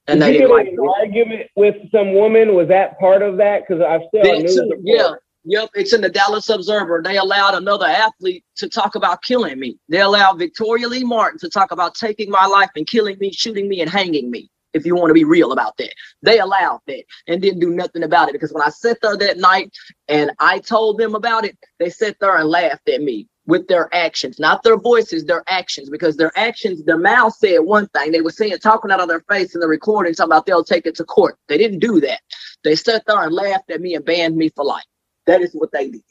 And 0.08 0.20
Did 0.20 0.28
they 0.28 0.34
didn't 0.34 0.52
like 0.52 0.68
an 0.68 0.78
argument 0.80 1.50
with 1.56 1.76
some 1.92 2.14
woman. 2.14 2.54
Was 2.54 2.68
that 2.68 3.00
part 3.00 3.22
of 3.22 3.38
that? 3.38 3.64
Because 3.68 3.82
I 3.82 3.98
still. 4.08 4.72
Yeah, 4.84 5.16
Yep, 5.48 5.70
it's 5.76 5.94
in 5.94 6.02
the 6.02 6.10
Dallas 6.10 6.50
Observer. 6.50 7.02
They 7.04 7.18
allowed 7.18 7.54
another 7.54 7.86
athlete 7.86 8.44
to 8.56 8.68
talk 8.68 8.96
about 8.96 9.22
killing 9.22 9.60
me. 9.60 9.78
They 9.90 10.02
allowed 10.02 10.40
Victoria 10.40 10.88
Lee 10.88 11.04
Martin 11.04 11.38
to 11.40 11.50
talk 11.50 11.72
about 11.72 11.94
taking 11.94 12.32
my 12.32 12.48
life 12.48 12.72
and 12.76 12.88
killing 12.88 13.18
me, 13.20 13.32
shooting 13.32 13.70
me, 13.70 13.82
and 13.82 13.90
hanging 13.90 14.32
me. 14.32 14.50
If 14.74 14.88
you 14.88 14.96
want 14.96 15.12
to 15.12 15.14
be 15.14 15.24
real 15.24 15.52
about 15.52 15.78
that, 15.78 15.94
they 16.24 16.40
allowed 16.40 16.82
that 16.88 17.04
and 17.28 17.42
didn't 17.42 17.60
do 17.60 17.70
nothing 17.70 18.04
about 18.04 18.28
it. 18.28 18.34
Because 18.34 18.52
when 18.52 18.64
I 18.64 18.70
sat 18.70 18.98
there 19.02 19.16
that 19.16 19.38
night 19.38 19.72
and 20.08 20.32
I 20.40 20.60
told 20.60 20.98
them 20.98 21.14
about 21.14 21.46
it, 21.46 21.56
they 21.80 21.92
sat 21.92 22.18
there 22.20 22.38
and 22.38 22.50
laughed 22.50 22.90
at 22.90 23.02
me 23.02 23.28
with 23.48 23.68
their 23.68 23.94
actions, 23.94 24.40
not 24.40 24.64
their 24.64 24.78
voices, 24.78 25.26
their 25.26 25.44
actions, 25.48 25.90
because 25.90 26.18
their 26.18 26.32
actions, 26.38 26.84
their 26.84 26.98
mouth 26.98 27.36
said 27.36 27.60
one 27.60 27.88
thing. 27.90 28.12
They 28.12 28.22
were 28.22 28.32
saying, 28.32 28.58
talking 28.60 28.92
out 28.92 29.00
of 29.00 29.08
their 29.08 29.24
face 29.30 29.54
in 29.54 29.62
the 29.62 29.68
recording, 29.68 30.14
talking 30.14 30.32
about 30.32 30.46
they'll 30.46 30.64
take 30.64 30.86
it 30.86 30.96
to 30.96 31.04
court. 31.04 31.38
They 31.48 31.58
didn't 31.58 31.80
do 31.80 32.00
that. 32.02 32.22
They 32.64 32.76
sat 32.76 33.04
there 33.06 33.22
and 33.22 33.34
laughed 33.34 33.70
at 33.70 33.82
me 33.82 33.96
and 33.96 34.04
banned 34.04 34.36
me 34.36 34.50
for 34.50 34.66
life. 34.66 34.84
That 35.28 35.42
is 35.42 35.54
what 35.54 35.72
they 35.72 35.90
did. 35.90 36.04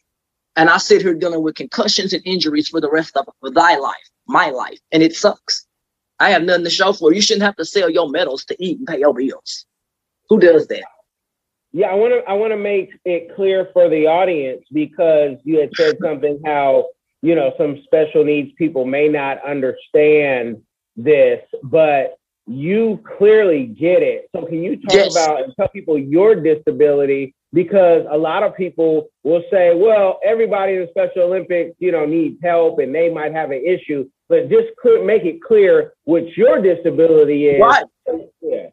And 0.56 0.70
I 0.70 0.78
sit 0.78 1.02
here 1.02 1.14
dealing 1.14 1.42
with 1.42 1.56
concussions 1.56 2.12
and 2.12 2.22
injuries 2.24 2.68
for 2.68 2.80
the 2.80 2.90
rest 2.90 3.16
of 3.16 3.28
for 3.40 3.50
thy 3.50 3.76
life, 3.76 4.10
my 4.28 4.50
life, 4.50 4.78
and 4.92 5.02
it 5.02 5.16
sucks. 5.16 5.66
I 6.20 6.30
have 6.30 6.44
nothing 6.44 6.64
to 6.64 6.70
show 6.70 6.92
for. 6.92 7.12
You 7.12 7.20
shouldn't 7.20 7.42
have 7.42 7.56
to 7.56 7.64
sell 7.64 7.90
your 7.90 8.08
medals 8.08 8.44
to 8.46 8.64
eat 8.64 8.78
and 8.78 8.86
pay 8.86 9.00
your 9.00 9.12
bills. 9.12 9.66
Who 10.28 10.38
does 10.38 10.68
that? 10.68 10.84
Yeah, 11.72 11.88
I 11.88 11.94
want 11.94 12.12
to 12.12 12.30
I 12.30 12.34
want 12.34 12.52
to 12.52 12.56
make 12.56 12.92
it 13.04 13.34
clear 13.34 13.68
for 13.72 13.88
the 13.88 14.06
audience 14.06 14.62
because 14.72 15.38
you 15.42 15.58
had 15.58 15.70
said 15.74 15.96
something 16.00 16.40
how 16.44 16.86
you 17.24 17.34
know 17.34 17.54
some 17.56 17.80
special 17.84 18.22
needs 18.22 18.52
people 18.58 18.84
may 18.84 19.08
not 19.08 19.42
understand 19.44 20.60
this, 20.94 21.40
but 21.62 22.18
you 22.46 23.02
clearly 23.16 23.64
get 23.64 24.02
it. 24.02 24.28
So 24.36 24.44
can 24.44 24.62
you 24.62 24.76
talk 24.76 24.92
yes. 24.92 25.16
about 25.16 25.42
and 25.42 25.54
tell 25.56 25.68
people 25.68 25.98
your 25.98 26.34
disability 26.34 27.34
because 27.54 28.04
a 28.10 28.18
lot 28.18 28.42
of 28.42 28.54
people 28.54 29.08
will 29.22 29.42
say, 29.50 29.74
well, 29.74 30.20
everybody 30.22 30.74
in 30.74 30.80
the 30.80 30.88
Special 30.90 31.22
Olympics, 31.22 31.74
you 31.78 31.92
know, 31.92 32.04
needs 32.04 32.38
help 32.42 32.78
and 32.78 32.94
they 32.94 33.08
might 33.08 33.32
have 33.32 33.50
an 33.52 33.64
issue, 33.64 34.06
but 34.28 34.50
just 34.50 34.76
could 34.76 35.06
make 35.06 35.24
it 35.24 35.42
clear 35.42 35.94
what 36.04 36.36
your 36.36 36.60
disability 36.60 37.46
is. 37.46 37.60
Right. 37.60 37.84
Yeah. 38.42 38.66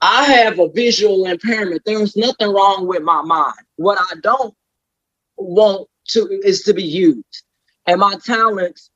I 0.00 0.24
have 0.24 0.58
a 0.58 0.70
visual 0.70 1.26
impairment. 1.26 1.82
There's 1.84 2.16
nothing 2.16 2.48
wrong 2.50 2.86
with 2.86 3.02
my 3.02 3.20
mind. 3.20 3.60
What 3.76 3.98
I 4.00 4.14
don't 4.22 4.54
want 5.36 5.89
to 6.12 6.40
is 6.44 6.62
to 6.62 6.74
be 6.74 6.84
used. 6.84 7.44
And 7.86 8.00
my 8.00 8.16
talents 8.24 8.90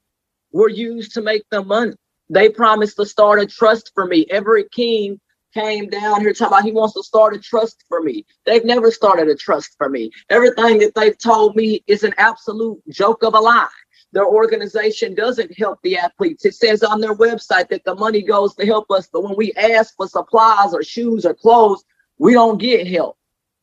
were 0.53 0.69
used 0.69 1.13
to 1.15 1.23
make 1.23 1.49
them 1.51 1.69
money. 1.69 1.95
They 2.31 2.49
promised 2.49 2.97
to 2.97 3.07
start 3.07 3.41
a 3.41 3.47
trust 3.47 3.93
for 3.95 4.07
me. 4.07 4.27
Everett 4.31 4.71
King 4.73 5.21
came 5.53 5.89
down 5.89 6.21
here 6.21 6.33
talking 6.33 6.55
about 6.55 6.65
he 6.65 6.73
wants 6.73 6.95
to 6.95 7.03
start 7.03 7.35
a 7.35 7.39
trust 7.39 7.85
for 7.89 8.03
me. 8.03 8.25
They've 8.45 8.65
never 8.65 8.91
started 8.91 9.29
a 9.29 9.37
trust 9.37 9.75
for 9.79 9.89
me. 9.89 10.11
Everything 10.31 10.79
that 10.79 10.95
they've 10.95 11.17
told 11.17 11.55
me 11.55 11.83
is 11.87 12.03
an 12.03 12.15
absolute 12.19 12.81
joke 12.91 13.23
of 13.23 13.35
a 13.35 13.41
lie. 13.41 13.69
Their 14.13 14.27
organization 14.27 15.15
doesn't 15.15 15.57
help 15.59 15.81
the 15.83 15.97
athletes. 15.97 16.45
It 16.45 16.55
says 16.55 16.83
on 16.83 17.01
their 17.01 17.15
website 17.15 17.69
that 17.69 17.85
the 17.85 17.95
money 17.95 18.23
goes 18.23 18.55
to 18.55 18.67
help 18.67 18.91
us, 18.91 19.09
but 19.13 19.25
when 19.25 19.37
we 19.37 19.53
ask 19.55 19.95
for 19.97 20.07
supplies 20.07 20.73
or 20.73 20.83
shoes 20.83 21.27
or 21.27 21.35
clothes, 21.35 21.85
we 22.19 22.33
don't 22.33 22.59
get 22.59 22.87
help. 22.87 23.17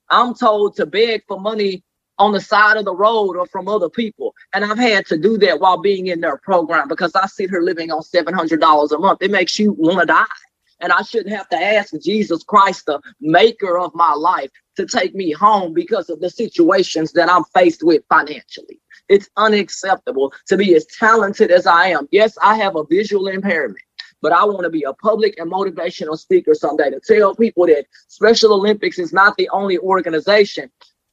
I'm 0.10 0.34
told 0.34 0.76
to 0.76 0.86
beg 0.86 1.24
for 1.28 1.40
money 1.40 1.84
on 2.20 2.32
the 2.32 2.42
side 2.42 2.78
of 2.78 2.86
the 2.86 2.96
road 2.96 3.36
or 3.36 3.46
from 3.48 3.68
other 3.68 3.90
people. 3.90 4.36
And 4.54 4.64
I've 4.64 4.78
had 4.78 5.06
to 5.08 5.18
do 5.18 5.38
that 5.40 5.60
while 5.60 5.82
being 5.82 6.08
in 6.08 6.22
their 6.22 6.38
program 6.38 6.88
because 6.88 7.16
I 7.16 7.26
see 7.28 7.48
her 7.48 7.62
living 7.62 7.92
on 7.92 8.02
$700 8.02 8.92
a 8.92 8.98
month. 8.98 9.22
It 9.22 9.32
makes 9.32 9.58
you 9.58 9.74
want 9.74 10.00
to 10.00 10.06
die. 10.06 10.26
And 10.82 10.92
I 10.92 11.04
shouldn't 11.04 11.36
have 11.36 11.48
to 11.50 11.58
ask 11.58 11.94
Jesus 12.02 12.44
Christ, 12.44 12.88
the 12.88 13.00
maker 13.20 13.78
of 13.78 13.94
my 13.94 14.14
life, 14.14 14.50
to 14.78 14.86
take 14.86 15.14
me 15.14 15.32
home 15.32 15.74
because 15.74 16.10
of 16.10 16.20
the 16.20 16.30
situations 16.30 17.12
that 17.14 17.30
I'm 17.30 17.44
faced 17.54 17.84
with 17.84 18.04
financially. 18.10 18.80
It's 19.10 19.30
unacceptable 19.38 20.34
to 20.48 20.58
be 20.58 20.76
as 20.76 20.86
talented 20.86 21.52
as 21.52 21.68
I 21.68 21.88
am. 21.88 22.08
Yes, 22.12 22.38
I 22.42 22.56
have 22.58 22.76
a 22.76 22.86
visual 22.86 23.28
impairment, 23.28 23.82
but 24.22 24.32
I 24.32 24.44
want 24.46 24.64
to 24.64 24.70
be 24.70 24.84
a 24.84 24.94
public 24.94 25.38
and 25.38 25.52
motivational 25.52 26.18
speaker 26.18 26.56
someday 26.56 26.90
to 26.90 27.00
tell 27.00 27.36
people 27.36 27.68
that 27.68 27.86
Special 28.08 28.54
Olympics 28.54 28.98
is 28.98 29.14
not 29.14 29.36
the 29.38 29.50
only 29.50 29.78
organization 29.80 30.72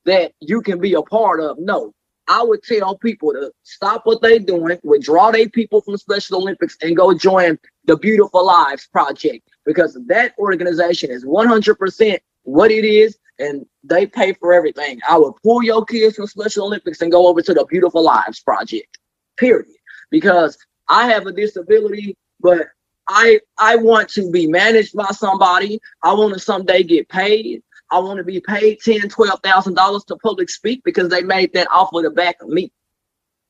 that 0.08 0.32
you 0.40 0.62
can 0.62 0.80
be 0.80 0.94
a 0.94 1.02
part 1.02 1.40
of. 1.40 1.58
No, 1.58 1.92
I 2.28 2.42
would 2.42 2.62
tell 2.62 2.96
people 2.96 3.32
to 3.32 3.52
stop 3.62 4.06
what 4.06 4.22
they're 4.22 4.38
doing, 4.38 4.78
withdraw 4.82 5.30
their 5.30 5.48
people 5.48 5.82
from 5.82 5.96
Special 5.98 6.38
Olympics, 6.38 6.76
and 6.82 6.96
go 6.96 7.12
join 7.12 7.58
the 7.84 7.96
Beautiful 7.96 8.46
Lives 8.46 8.86
Project 8.86 9.48
because 9.66 9.98
that 10.06 10.34
organization 10.38 11.10
is 11.10 11.24
100% 11.24 12.18
what 12.44 12.70
it 12.70 12.84
is 12.84 13.18
and 13.38 13.66
they 13.84 14.06
pay 14.06 14.32
for 14.32 14.52
everything. 14.52 14.98
I 15.08 15.18
would 15.18 15.34
pull 15.42 15.62
your 15.62 15.84
kids 15.84 16.16
from 16.16 16.26
Special 16.26 16.66
Olympics 16.66 17.02
and 17.02 17.12
go 17.12 17.26
over 17.26 17.42
to 17.42 17.54
the 17.54 17.66
Beautiful 17.66 18.02
Lives 18.02 18.40
Project, 18.40 18.98
period. 19.38 19.68
Because 20.10 20.56
I 20.88 21.06
have 21.08 21.26
a 21.26 21.32
disability, 21.32 22.16
but 22.40 22.68
I 23.08 23.40
I 23.58 23.76
want 23.76 24.08
to 24.10 24.30
be 24.30 24.46
managed 24.46 24.94
by 24.94 25.10
somebody. 25.12 25.80
I 26.02 26.12
want 26.14 26.34
to 26.34 26.40
someday 26.40 26.82
get 26.82 27.08
paid. 27.08 27.62
I 27.90 27.98
want 27.98 28.18
to 28.18 28.24
be 28.24 28.40
paid 28.40 28.80
ten, 28.80 29.08
twelve 29.08 29.40
thousand 29.42 29.74
dollars 29.74 30.04
to 30.04 30.16
public 30.16 30.50
speak 30.50 30.82
because 30.84 31.08
they 31.08 31.22
made 31.22 31.52
that 31.54 31.68
off 31.70 31.90
of 31.94 32.02
the 32.02 32.10
back 32.10 32.36
of 32.42 32.48
me. 32.48 32.72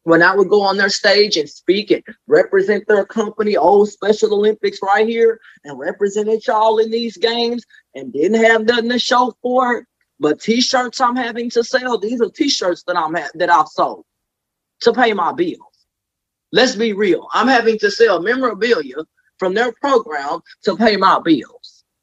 When 0.04 0.23
I 0.23 0.35
would 0.35 0.49
go 0.49 0.62
on 0.62 0.76
their 0.76 0.88
stage 0.88 1.37
and 1.37 1.49
speak 1.49 1.90
and 1.90 2.02
represent 2.26 2.87
their 2.87 3.04
company, 3.04 3.57
old 3.57 3.90
Special 3.90 4.33
Olympics 4.33 4.78
right 4.83 5.07
here, 5.07 5.40
and 5.64 5.78
represented 5.78 6.47
y'all 6.47 6.78
in 6.78 6.90
these 6.90 7.16
games 7.16 7.64
and 7.95 8.12
didn't 8.12 8.42
have 8.42 8.64
nothing 8.64 8.90
to 8.90 8.99
show 8.99 9.35
for 9.42 9.78
it. 9.78 9.87
But 10.21 10.40
t-shirts 10.40 11.00
I'm 11.00 11.16
having 11.16 11.50
to 11.50 11.62
sell, 11.62 11.99
these 11.99 12.21
are 12.21 12.30
t-shirts 12.30 12.85
that 12.87 12.97
I'm 12.97 13.14
ha- 13.14 13.30
that 13.35 13.50
I've 13.50 13.68
sold 13.68 14.04
to 14.83 14.92
pay 14.92 15.12
my 15.12 15.33
bills. 15.33 15.59
Let's 16.52 16.76
be 16.76 16.92
real. 16.92 17.28
I'm 17.35 17.49
having 17.49 17.78
to 17.80 17.90
sell 17.90 18.23
memorabilia 18.23 18.97
from 19.38 19.54
their 19.54 19.73
program 19.73 20.40
to 20.64 20.76
pay 20.76 20.97
my 20.97 21.21
bills 21.21 21.58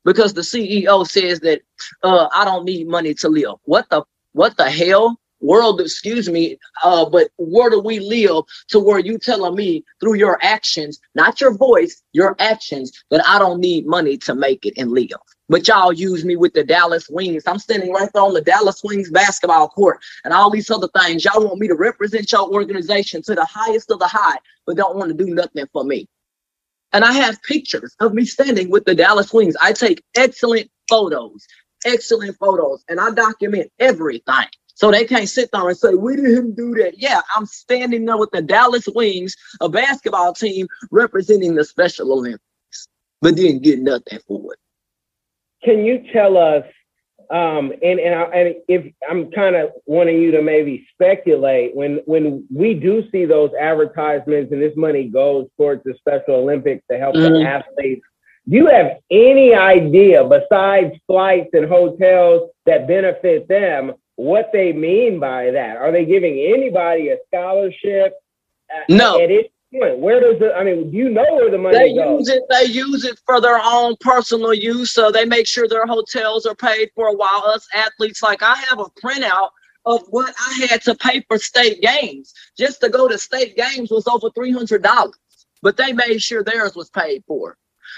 because 0.05 0.33
the 0.33 0.41
CEO 0.41 1.05
says 1.05 1.39
that 1.41 1.61
uh, 2.03 2.29
I 2.33 2.45
don't 2.45 2.63
need 2.63 2.87
money 2.87 3.13
to 3.15 3.27
live. 3.27 3.55
What 3.63 3.89
the 3.89 4.03
what 4.31 4.55
the 4.55 4.69
hell? 4.69 5.19
World, 5.41 5.81
excuse 5.81 6.27
me, 6.29 6.57
uh, 6.83 7.07
but 7.07 7.27
where 7.37 7.69
do 7.69 7.79
we 7.79 7.99
live 7.99 8.45
to 8.69 8.79
where 8.79 8.97
you 8.97 9.19
telling 9.19 9.53
me 9.53 9.83
through 9.99 10.15
your 10.15 10.39
actions, 10.41 10.99
not 11.13 11.39
your 11.39 11.55
voice, 11.55 12.01
your 12.13 12.35
actions, 12.39 12.91
that 13.11 13.23
I 13.27 13.37
don't 13.37 13.59
need 13.59 13.85
money 13.85 14.17
to 14.19 14.33
make 14.33 14.65
it 14.65 14.73
and 14.77 14.91
live? 14.91 15.19
But 15.49 15.67
y'all 15.67 15.93
use 15.93 16.25
me 16.25 16.35
with 16.35 16.53
the 16.53 16.63
Dallas 16.63 17.07
Wings. 17.09 17.43
I'm 17.45 17.59
standing 17.59 17.91
right 17.91 18.09
there 18.13 18.23
on 18.23 18.33
the 18.33 18.41
Dallas 18.41 18.81
Wings 18.83 19.11
basketball 19.11 19.67
court 19.69 19.99
and 20.23 20.33
all 20.33 20.49
these 20.49 20.71
other 20.71 20.89
things. 20.99 21.23
Y'all 21.23 21.45
want 21.45 21.59
me 21.59 21.67
to 21.67 21.75
represent 21.75 22.31
your 22.31 22.49
organization 22.49 23.21
to 23.23 23.35
the 23.35 23.45
highest 23.45 23.91
of 23.91 23.99
the 23.99 24.07
high, 24.07 24.37
but 24.65 24.77
don't 24.77 24.95
want 24.95 25.15
to 25.15 25.25
do 25.25 25.31
nothing 25.31 25.65
for 25.71 25.83
me. 25.83 26.07
And 26.95 27.03
I 27.03 27.11
have 27.11 27.43
pictures 27.43 27.93
of 27.99 28.13
me 28.13 28.23
standing 28.23 28.69
with 28.69 28.85
the 28.85 28.95
Dallas 28.95 29.33
Wings. 29.33 29.57
I 29.61 29.73
take 29.73 30.01
excellent 30.15 30.71
photos, 30.87 31.45
excellent 31.85 32.37
photos, 32.37 32.85
and 32.87 33.01
I 33.01 33.11
document 33.11 33.69
everything. 33.79 34.47
So 34.75 34.91
they 34.91 35.03
can't 35.03 35.27
sit 35.27 35.49
there 35.51 35.67
and 35.67 35.77
say, 35.77 35.95
we 35.95 36.15
didn't 36.15 36.55
do 36.55 36.73
that. 36.75 36.93
Yeah, 36.97 37.19
I'm 37.35 37.47
standing 37.47 38.05
there 38.05 38.15
with 38.15 38.31
the 38.31 38.41
Dallas 38.41 38.87
Wings, 38.87 39.35
a 39.59 39.67
basketball 39.67 40.33
team 40.33 40.67
representing 40.89 41.55
the 41.55 41.65
Special 41.65 42.13
Olympics, 42.13 42.87
but 43.21 43.35
didn't 43.35 43.63
get 43.63 43.81
nothing 43.81 44.19
for 44.25 44.53
it. 44.53 44.59
Can 45.65 45.83
you 45.83 46.01
tell 46.13 46.37
us 46.37 46.63
um, 47.29 47.71
and 47.81 47.99
and, 47.99 48.15
I, 48.15 48.23
and 48.23 48.55
if 48.67 48.93
I'm 49.09 49.31
kind 49.31 49.55
of 49.55 49.71
wanting 49.85 50.21
you 50.21 50.31
to 50.31 50.41
maybe 50.41 50.87
speculate 50.93 51.75
when 51.75 52.01
when 52.05 52.45
we 52.53 52.73
do 52.73 53.03
see 53.11 53.25
those 53.25 53.51
advertisements 53.59 54.51
and 54.51 54.61
this 54.61 54.75
money 54.75 55.07
goes 55.07 55.47
towards 55.57 55.83
the 55.83 55.95
Special 55.97 56.35
Olympics 56.35 56.83
to 56.91 56.97
help 56.97 57.15
mm-hmm. 57.15 57.33
the 57.33 57.43
athletes, 57.43 58.05
do 58.49 58.57
you 58.57 58.67
have 58.67 58.97
any 59.09 59.53
idea 59.53 60.23
besides 60.23 60.93
flights 61.07 61.49
and 61.53 61.67
hotels 61.67 62.49
that 62.65 62.87
benefit 62.87 63.47
them 63.47 63.93
what 64.15 64.49
they 64.53 64.71
mean 64.71 65.19
by 65.19 65.51
that? 65.51 65.77
Are 65.77 65.91
they 65.91 66.05
giving 66.05 66.39
anybody 66.39 67.09
a 67.09 67.17
scholarship? 67.27 68.13
No. 68.89 69.19
At, 69.19 69.31
at 69.31 69.45
Where 69.71 70.19
does 70.19 70.41
it? 70.41 70.53
I 70.55 70.63
mean, 70.63 70.91
do 70.91 70.97
you 70.97 71.09
know 71.09 71.25
where 71.31 71.51
the 71.51 71.57
money 71.57 71.77
they 71.77 71.93
goes? 71.93 72.27
use 72.27 72.29
it. 72.29 72.43
They 72.49 72.65
use 72.65 73.03
it 73.05 73.19
for 73.25 73.41
their 73.41 73.59
own 73.61 73.95
personal 73.99 74.53
use. 74.53 74.91
So 74.91 75.11
they 75.11 75.25
make 75.25 75.47
sure 75.47 75.67
their 75.67 75.85
hotels 75.85 76.45
are 76.45 76.55
paid 76.55 76.89
for. 76.95 77.15
While 77.15 77.43
us 77.45 77.67
athletes, 77.73 78.23
like 78.23 78.41
I 78.43 78.55
have 78.69 78.79
a 78.79 78.85
printout 79.03 79.49
of 79.85 80.03
what 80.09 80.33
I 80.39 80.67
had 80.69 80.81
to 80.83 80.95
pay 80.95 81.21
for 81.27 81.37
state 81.37 81.81
games. 81.81 82.33
Just 82.57 82.81
to 82.81 82.89
go 82.89 83.07
to 83.07 83.17
state 83.17 83.55
games 83.57 83.91
was 83.91 84.07
over 84.07 84.29
three 84.31 84.51
hundred 84.51 84.83
dollars. 84.83 85.17
But 85.61 85.77
they 85.77 85.93
made 85.93 86.21
sure 86.21 86.43
theirs 86.43 86.75
was 86.75 86.89
paid 86.89 87.23
for. 87.27 87.57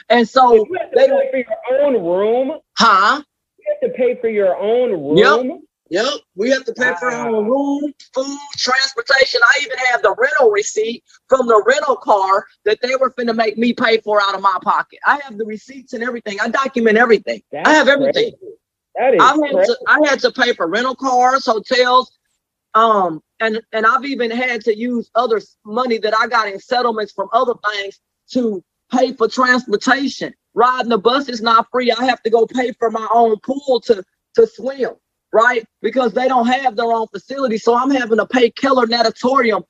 And 0.10 0.28
so 0.28 0.54
you 0.54 0.78
have 0.80 0.92
to 0.92 0.96
they 0.96 1.02
pay 1.04 1.08
don't, 1.08 1.32
for 1.32 1.38
your 1.38 1.82
own 1.84 1.94
room. 2.04 2.60
huh? 2.78 3.22
You 3.60 3.76
have 3.82 3.92
to 3.92 3.98
pay 3.98 4.16
for 4.20 4.30
your 4.30 4.58
own 4.58 4.92
room. 4.92 5.64
Yep, 5.90 6.14
we 6.36 6.50
have 6.50 6.66
to 6.66 6.74
pay 6.74 6.94
for 7.00 7.10
our 7.10 7.30
own 7.30 7.46
room, 7.46 7.94
food, 8.14 8.38
transportation. 8.58 9.40
I 9.44 9.62
even 9.64 9.78
have 9.78 10.02
the 10.02 10.14
rental 10.18 10.50
receipt 10.52 11.04
from 11.30 11.48
the 11.48 11.64
rental 11.66 11.96
car 11.96 12.46
that 12.66 12.80
they 12.82 12.96
were 12.96 13.12
finna 13.12 13.36
make 13.36 13.58
me 13.58 13.74
pay 13.74 14.00
for 14.00 14.22
out 14.22 14.36
of 14.36 14.42
my 14.42 14.58
pocket. 14.64 15.00
I 15.06 15.20
have 15.24 15.38
the 15.38 15.46
receipts 15.46 15.94
and 15.94 16.04
everything. 16.04 16.40
I 16.42 16.50
document 16.50 16.98
everything. 16.98 17.42
That's 17.52 17.70
I 17.70 17.74
have 17.74 17.88
everything. 17.88 18.34
crazy. 18.34 18.56
That 18.96 19.14
is 19.14 19.22
I 19.22 19.32
had 19.32 19.56
crazy. 19.56 19.74
to 19.74 19.78
I 19.88 20.00
had 20.10 20.20
to 20.22 20.32
pay 20.32 20.54
for 20.54 20.68
rental 20.68 20.96
cars, 20.96 21.46
hotels, 21.46 22.12
um, 22.74 23.22
and 23.40 23.62
and 23.72 23.86
I've 23.86 24.06
even 24.06 24.30
had 24.32 24.62
to 24.66 24.78
use 24.78 25.10
other 25.16 25.42
money 25.66 26.00
that 26.00 26.18
I 26.18 26.28
got 26.28 26.48
in 26.48 26.60
settlements 26.60 27.14
from 27.14 27.30
other 27.32 27.54
things 27.74 28.00
to 28.32 28.64
pay 28.92 29.14
for 29.14 29.28
transportation. 29.28 30.34
Riding 30.54 30.90
the 30.90 30.98
bus 30.98 31.30
is 31.30 31.42
not 31.42 31.68
free. 31.72 31.92
I 31.92 32.06
have 32.06 32.22
to 32.24 32.30
go 32.30 32.46
pay 32.46 32.74
for 32.74 32.90
my 32.92 33.08
own 33.14 33.38
pool 33.40 33.80
to 33.86 34.04
to 34.36 34.48
swim, 34.48 34.92
right? 35.34 35.66
Because 35.82 36.14
they 36.14 36.28
don't 36.28 36.48
have 36.48 36.76
their 36.76 36.92
own 36.92 37.08
facility, 37.08 37.58
so 37.58 37.76
I'm 37.76 37.92
having 37.92 38.18
to 38.18 38.28
pay 38.28 38.50
Keller 38.52 38.88
Natatorium 38.88 39.64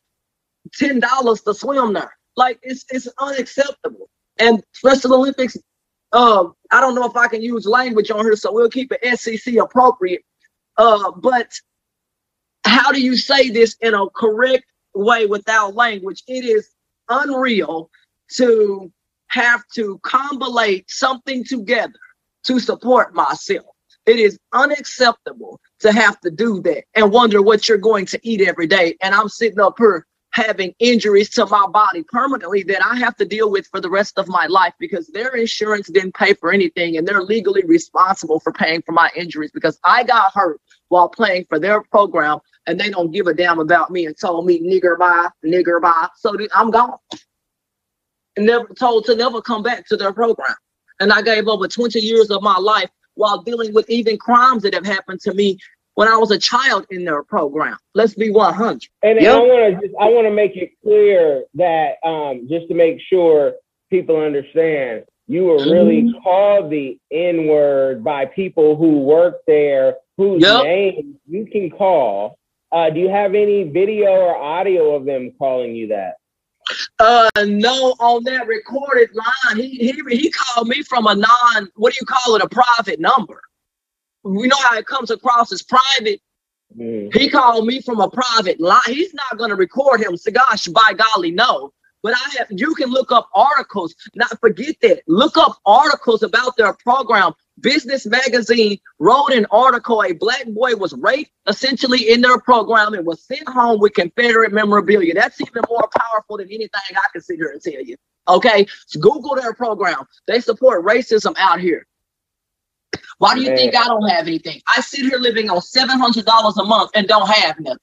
ten 0.73 0.99
dollars 0.99 1.41
to 1.41 1.53
swim 1.53 1.93
there. 1.93 2.15
Like 2.35 2.59
it's 2.63 2.85
it's 2.89 3.07
unacceptable. 3.19 4.09
And 4.39 4.63
Special 4.73 5.15
Olympics 5.15 5.57
um, 6.13 6.53
I 6.71 6.81
don't 6.81 6.95
know 6.95 7.05
if 7.05 7.15
I 7.15 7.27
can 7.27 7.41
use 7.41 7.65
language 7.65 8.11
on 8.11 8.25
here, 8.25 8.35
so 8.35 8.51
we'll 8.53 8.69
keep 8.69 8.91
it 8.91 9.19
SEC 9.19 9.55
appropriate. 9.55 10.23
Uh, 10.77 11.11
but 11.11 11.51
how 12.65 12.91
do 12.91 13.01
you 13.01 13.17
say 13.17 13.49
this 13.49 13.75
in 13.81 13.93
a 13.93 14.09
correct 14.11 14.65
way 14.95 15.25
without 15.25 15.75
language? 15.75 16.23
It 16.27 16.45
is 16.45 16.69
unreal 17.09 17.89
to 18.37 18.91
have 19.27 19.63
to 19.75 19.99
combinate 20.03 20.85
something 20.87 21.43
together 21.43 21.99
to 22.45 22.59
support 22.59 23.13
myself. 23.13 23.65
It 24.07 24.19
is 24.19 24.39
unacceptable 24.53 25.59
to 25.81 25.91
have 25.91 26.19
to 26.21 26.31
do 26.31 26.61
that 26.61 26.85
and 26.95 27.11
wonder 27.11 27.41
what 27.41 27.67
you're 27.67 27.77
going 27.77 28.05
to 28.07 28.19
eat 28.23 28.41
every 28.41 28.65
day. 28.65 28.95
And 29.01 29.13
I'm 29.13 29.27
sitting 29.27 29.59
up 29.59 29.75
here 29.77 30.07
having 30.31 30.73
injuries 30.79 31.29
to 31.31 31.45
my 31.45 31.65
body 31.67 32.03
permanently 32.03 32.63
that 32.63 32.85
I 32.85 32.95
have 32.97 33.15
to 33.17 33.25
deal 33.25 33.51
with 33.51 33.67
for 33.67 33.81
the 33.81 33.89
rest 33.89 34.17
of 34.17 34.27
my 34.27 34.45
life 34.45 34.73
because 34.79 35.07
their 35.07 35.35
insurance 35.35 35.89
didn't 35.89 36.13
pay 36.13 36.33
for 36.33 36.53
anything 36.53 36.95
and 36.95 37.07
they're 37.07 37.23
legally 37.23 37.63
responsible 37.65 38.39
for 38.39 38.53
paying 38.53 38.81
for 38.83 38.91
my 38.91 39.09
injuries 39.15 39.51
because 39.51 39.79
I 39.83 40.03
got 40.03 40.33
hurt 40.33 40.61
while 40.87 41.09
playing 41.09 41.45
for 41.49 41.59
their 41.59 41.81
program 41.81 42.39
and 42.65 42.79
they 42.79 42.89
don't 42.89 43.11
give 43.11 43.27
a 43.27 43.33
damn 43.33 43.59
about 43.59 43.91
me 43.91 44.05
and 44.05 44.17
told 44.17 44.45
me 44.45 44.61
nigger 44.61 44.97
bye, 44.97 45.27
nigger 45.45 45.81
bye. 45.81 46.07
So 46.17 46.37
I'm 46.53 46.71
gone. 46.71 46.97
And 48.37 48.45
never 48.45 48.67
told 48.73 49.05
to 49.05 49.15
never 49.15 49.41
come 49.41 49.63
back 49.63 49.87
to 49.87 49.97
their 49.97 50.13
program. 50.13 50.55
And 50.99 51.11
I 51.11 51.21
gave 51.23 51.47
over 51.47 51.67
20 51.67 51.99
years 51.99 52.29
of 52.29 52.41
my 52.41 52.57
life 52.57 52.89
while 53.17 53.41
dealing 53.41 53.73
with 53.73 53.89
even 53.89 54.17
crimes 54.17 54.63
that 54.63 54.73
have 54.73 54.85
happened 54.85 55.19
to 55.21 55.33
me 55.33 55.57
when 55.95 56.07
I 56.07 56.15
was 56.17 56.31
a 56.31 56.37
child 56.37 56.85
in 56.91 57.03
their 57.03 57.23
program. 57.23 57.77
Let's 57.95 58.13
be 58.13 58.29
100. 58.29 58.87
And, 59.03 59.17
and 59.17 59.21
Yep. 59.21 59.33
I 59.35 59.39
want 59.39 59.75
to 59.81 59.81
just 59.87 59.95
I 59.99 60.07
want 60.09 60.27
to 60.27 60.31
make 60.31 60.55
it 60.55 60.71
clear 60.83 61.43
that 61.55 61.95
um, 62.03 62.47
just 62.49 62.67
to 62.69 62.75
make 62.75 62.99
sure 63.01 63.53
people 63.89 64.17
understand, 64.17 65.03
you 65.27 65.45
were 65.45 65.69
really 65.69 66.03
Mhm. 66.03 66.23
called 66.23 66.69
the 66.69 66.97
N 67.11 67.47
word 67.47 68.03
by 68.03 68.25
people 68.25 68.75
who 68.75 68.99
work 68.99 69.41
there, 69.47 69.97
whose 70.17 70.41
Yep. 70.43 70.63
name 70.63 71.19
you 71.27 71.45
can 71.45 71.69
call. 71.69 72.37
Uh, 72.71 72.89
do 72.89 72.99
you 72.99 73.09
have 73.09 73.33
any 73.33 73.63
video 73.63 74.11
or 74.11 74.35
audio 74.35 74.93
of 74.95 75.05
them 75.05 75.31
calling 75.39 75.75
you 75.75 75.87
that? 75.87 76.17
Uh, 76.99 77.29
no, 77.45 77.95
on 77.99 78.23
that 78.23 78.47
recorded 78.47 79.09
line, 79.13 79.57
he, 79.57 79.69
he 79.69 80.15
he 80.15 80.31
called 80.31 80.67
me 80.67 80.83
from 80.83 81.07
a 81.07 81.15
non, 81.15 81.69
what 81.75 81.93
do 81.93 81.97
you 82.01 82.05
call 82.05 82.35
it, 82.35 82.41
a 82.41 82.49
private 82.49 82.99
number. 82.99 83.41
We 84.23 84.47
know 84.47 84.57
how 84.61 84.77
it 84.77 84.85
comes 84.85 85.11
across 85.11 85.51
as 85.51 85.61
private. 85.61 86.21
Mm. 86.77 87.13
He 87.15 87.29
called 87.29 87.65
me 87.65 87.81
from 87.81 88.01
a 88.01 88.09
private 88.09 88.59
line. 88.59 88.81
He's 88.87 89.13
not 89.13 89.37
going 89.37 89.49
to 89.49 89.55
record 89.55 90.01
him. 90.01 90.17
So 90.17 90.31
gosh, 90.31 90.67
by 90.67 90.93
golly, 90.97 91.31
no. 91.31 91.71
But 92.03 92.13
I 92.13 92.37
have. 92.37 92.47
You 92.51 92.75
can 92.75 92.89
look 92.89 93.11
up 93.11 93.29
articles. 93.33 93.95
Not 94.15 94.39
forget 94.39 94.75
that. 94.81 95.01
Look 95.07 95.37
up 95.37 95.57
articles 95.65 96.23
about 96.23 96.57
their 96.57 96.73
program. 96.73 97.33
Business 97.59 98.05
Magazine 98.05 98.79
wrote 98.99 99.29
an 99.33 99.45
article. 99.51 100.03
A 100.03 100.13
black 100.13 100.45
boy 100.47 100.75
was 100.75 100.93
raped, 100.93 101.31
essentially 101.47 102.09
in 102.11 102.21
their 102.21 102.39
program, 102.39 102.93
and 102.93 103.05
was 103.05 103.23
sent 103.25 103.47
home 103.49 103.79
with 103.79 103.93
Confederate 103.93 104.53
memorabilia. 104.53 105.13
That's 105.13 105.41
even 105.41 105.63
more 105.69 105.89
powerful 105.97 106.37
than 106.37 106.47
anything 106.47 106.69
I 106.91 107.07
can 107.11 107.21
sit 107.21 107.37
here 107.37 107.49
and 107.51 107.61
tell 107.61 107.81
you. 107.81 107.95
Okay, 108.27 108.67
so 108.87 108.99
Google 108.99 109.35
their 109.35 109.53
program. 109.53 110.03
They 110.27 110.39
support 110.41 110.85
racism 110.85 111.35
out 111.39 111.59
here. 111.59 111.85
Why 113.19 113.35
do 113.35 113.41
you 113.41 113.55
think 113.55 113.75
I 113.75 113.85
don't 113.87 114.07
have 114.09 114.27
anything? 114.27 114.61
I 114.75 114.81
sit 114.81 115.01
here 115.01 115.17
living 115.17 115.49
on 115.49 115.61
seven 115.61 115.99
hundred 115.99 116.25
dollars 116.25 116.57
a 116.57 116.63
month 116.63 116.91
and 116.95 117.07
don't 117.07 117.27
have 117.29 117.59
nothing. 117.59 117.79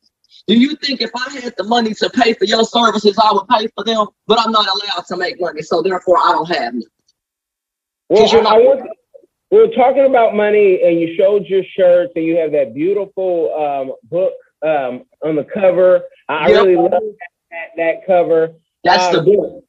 Do 0.47 0.59
you 0.59 0.77
think 0.77 1.01
if 1.01 1.11
I 1.17 1.41
had 1.41 1.55
the 1.57 1.65
money 1.65 1.95
to 1.95 2.11
pay 2.11 2.35
for 2.35 2.45
your 2.45 2.65
services, 2.65 3.19
I 3.19 3.33
would 3.33 3.49
pay 3.49 3.67
for 3.75 3.85
them? 3.85 4.07
But 4.27 4.39
I'm 4.41 4.53
not 4.53 4.67
allowed 4.67 5.07
to 5.09 5.17
make 5.17 5.41
money, 5.41 5.63
so 5.63 5.83
therefore 5.83 6.19
I 6.19 6.33
don't 6.33 6.49
have 6.51 6.75
nothing. 6.75 6.89
Well, 8.09 8.29
I, 8.39 8.41
not- 8.43 8.53
I 8.53 8.59
want, 8.59 8.91
we 9.55 9.61
were 9.61 9.75
talking 9.75 10.05
about 10.07 10.35
money, 10.35 10.81
and 10.83 11.01
you 11.01 11.15
showed 11.17 11.47
your 11.47 11.63
shirts, 11.77 12.13
and 12.17 12.25
you 12.25 12.37
have 12.39 12.51
that 12.51 12.75
beautiful 12.75 13.55
um, 13.55 13.93
book 14.11 14.33
um, 14.67 15.05
on 15.25 15.37
the 15.37 15.45
cover. 15.45 16.03
I 16.29 16.49
Yep. 16.49 16.65
really 16.65 16.75
love 16.77 16.91
that, 16.91 17.11
that, 17.53 17.69
that 17.77 18.07
cover. 18.07 18.53
That's 18.83 19.13
the 19.13 19.21
Um, 19.21 19.25
book. 19.25 19.65